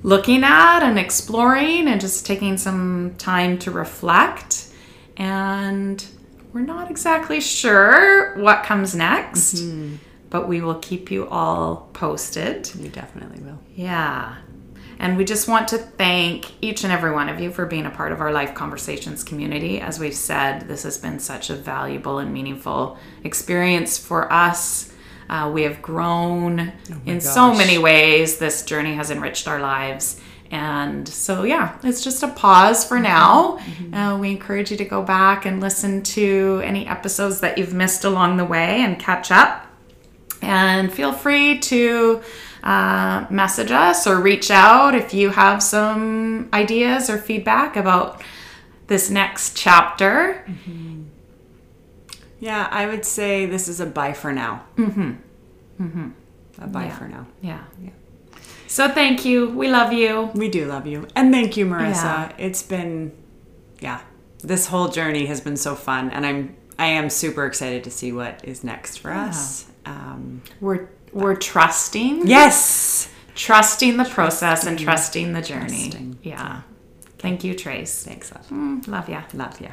looking 0.04 0.44
at 0.44 0.82
and 0.82 0.98
exploring 0.98 1.88
and 1.88 2.02
just 2.02 2.26
taking 2.26 2.58
some 2.58 3.16
time 3.18 3.60
to 3.60 3.72
reflect. 3.72 4.68
And 5.16 6.04
we're 6.52 6.62
not 6.62 6.90
exactly 6.90 7.40
sure 7.40 8.36
what 8.38 8.64
comes 8.64 8.96
next, 8.96 9.56
mm-hmm. 9.56 9.98
but 10.32 10.48
we 10.48 10.62
will 10.62 10.80
keep 10.80 11.12
you 11.12 11.30
all 11.30 11.90
posted. 11.94 12.74
You 12.76 12.90
definitely 12.90 13.42
will. 13.44 13.60
Yeah. 13.76 14.38
And 15.00 15.18
we 15.18 15.26
just 15.26 15.48
want 15.48 15.68
to 15.70 15.78
thank 15.78 16.52
each 16.62 16.84
and 16.84 16.94
every 16.94 17.12
one 17.12 17.30
of 17.30 17.40
you 17.40 17.52
for 17.52 17.66
being 17.66 17.86
a 17.86 17.90
part 17.90 18.12
of 18.12 18.22
our 18.22 18.32
Life 18.32 18.54
Conversations 18.54 19.24
community. 19.24 19.80
As 19.80 20.00
we've 20.00 20.14
said, 20.14 20.68
this 20.68 20.84
has 20.84 20.98
been 20.98 21.20
such 21.20 21.50
a 21.50 21.56
valuable 21.56 22.20
and 22.20 22.32
meaningful 22.32 22.98
experience 23.24 23.98
for 23.98 24.32
us. 24.32 24.94
Uh, 25.30 25.50
we 25.54 25.64
have 25.64 25.82
grown 25.82 26.74
in 27.06 27.22
so 27.22 27.54
many 27.54 27.78
ways. 27.78 28.38
This 28.38 28.64
journey 28.64 28.94
has 28.96 29.10
enriched 29.10 29.48
our 29.48 29.60
lives. 29.60 30.20
And 30.52 31.08
so, 31.08 31.44
yeah, 31.44 31.78
it's 31.82 32.04
just 32.04 32.22
a 32.24 32.28
pause 32.28 32.84
for 32.84 33.00
now. 33.00 33.58
Uh, 33.94 34.18
we 34.20 34.32
encourage 34.32 34.70
you 34.70 34.78
to 34.78 34.86
go 34.86 35.02
back 35.02 35.46
and 35.46 35.62
listen 35.62 36.04
to 36.04 36.62
any 36.64 36.86
episodes 36.86 37.40
that 37.40 37.58
you've 37.58 37.74
missed 37.74 38.04
along 38.04 38.36
the 38.36 38.44
way 38.44 38.82
and 38.82 39.00
catch 39.00 39.32
up 39.32 39.66
and 40.42 40.92
feel 40.92 41.14
free 41.14 41.60
to 41.60 42.22
uh, 42.64 43.26
message 43.30 43.72
us 43.72 44.06
or 44.08 44.20
reach 44.20 44.52
out 44.52 44.96
if 44.96 45.14
you 45.14 45.30
have 45.32 45.62
some 45.64 46.50
ideas 46.54 47.10
or 47.10 47.18
feedback 47.18 47.76
about 47.76 48.22
this 48.88 49.10
next 49.10 49.56
chapter. 49.58 50.46
Yeah, 52.40 52.68
I 52.72 52.88
would 52.88 53.06
say 53.06 53.46
this 53.46 53.68
is 53.68 53.80
a 53.80 53.86
bye 53.86 54.14
for 54.14 54.32
now. 54.34 54.66
Mm-hmm. 54.76 55.12
Mm-hmm. 55.82 56.10
A 56.60 56.68
bye 56.68 56.86
Yeah. 56.86 56.98
for 56.98 57.08
now. 57.08 57.28
Yeah. 57.42 57.64
Yeah. 57.82 57.90
So 58.68 58.88
thank 58.90 59.26
you. 59.26 59.50
We 59.50 59.68
love 59.70 59.94
you. 59.94 60.32
We 60.34 60.50
do 60.50 60.66
love 60.66 60.88
you. 60.88 61.08
And 61.16 61.32
thank 61.32 61.58
you, 61.58 61.66
Marissa. 61.66 62.04
Yeah. 62.30 62.36
It's 62.38 62.64
been 62.64 63.12
yeah. 63.80 64.02
This 64.44 64.68
whole 64.68 64.88
journey 64.88 65.26
has 65.28 65.42
been 65.42 65.58
so 65.58 65.76
fun 65.76 66.10
and 66.10 66.26
I'm 66.26 66.56
I 66.80 66.88
am 66.88 67.10
super 67.12 67.46
excited 67.46 67.84
to 67.84 67.92
see 67.92 68.12
what 68.12 68.44
is 68.44 68.64
next 68.64 68.98
for 68.98 69.12
us. 69.12 69.68
Um, 69.86 70.42
We're 70.60 70.88
we're 71.14 71.36
trusting. 71.36 72.28
yes. 72.28 73.08
Trusting 73.34 73.96
the 73.98 74.04
process 74.06 74.66
and 74.66 74.78
trusting 74.78 75.32
the 75.34 75.42
journey. 75.42 75.90
Trusting. 75.90 76.20
Yeah. 76.22 76.62
Thank 77.18 77.44
you, 77.44 77.56
Trace. 77.56 78.04
Thanks, 78.04 78.32
love. 78.34 78.48
Mm, 78.50 78.88
love 78.88 79.08
ya. 79.10 79.24
Love 79.34 79.62
ya. 79.62 79.72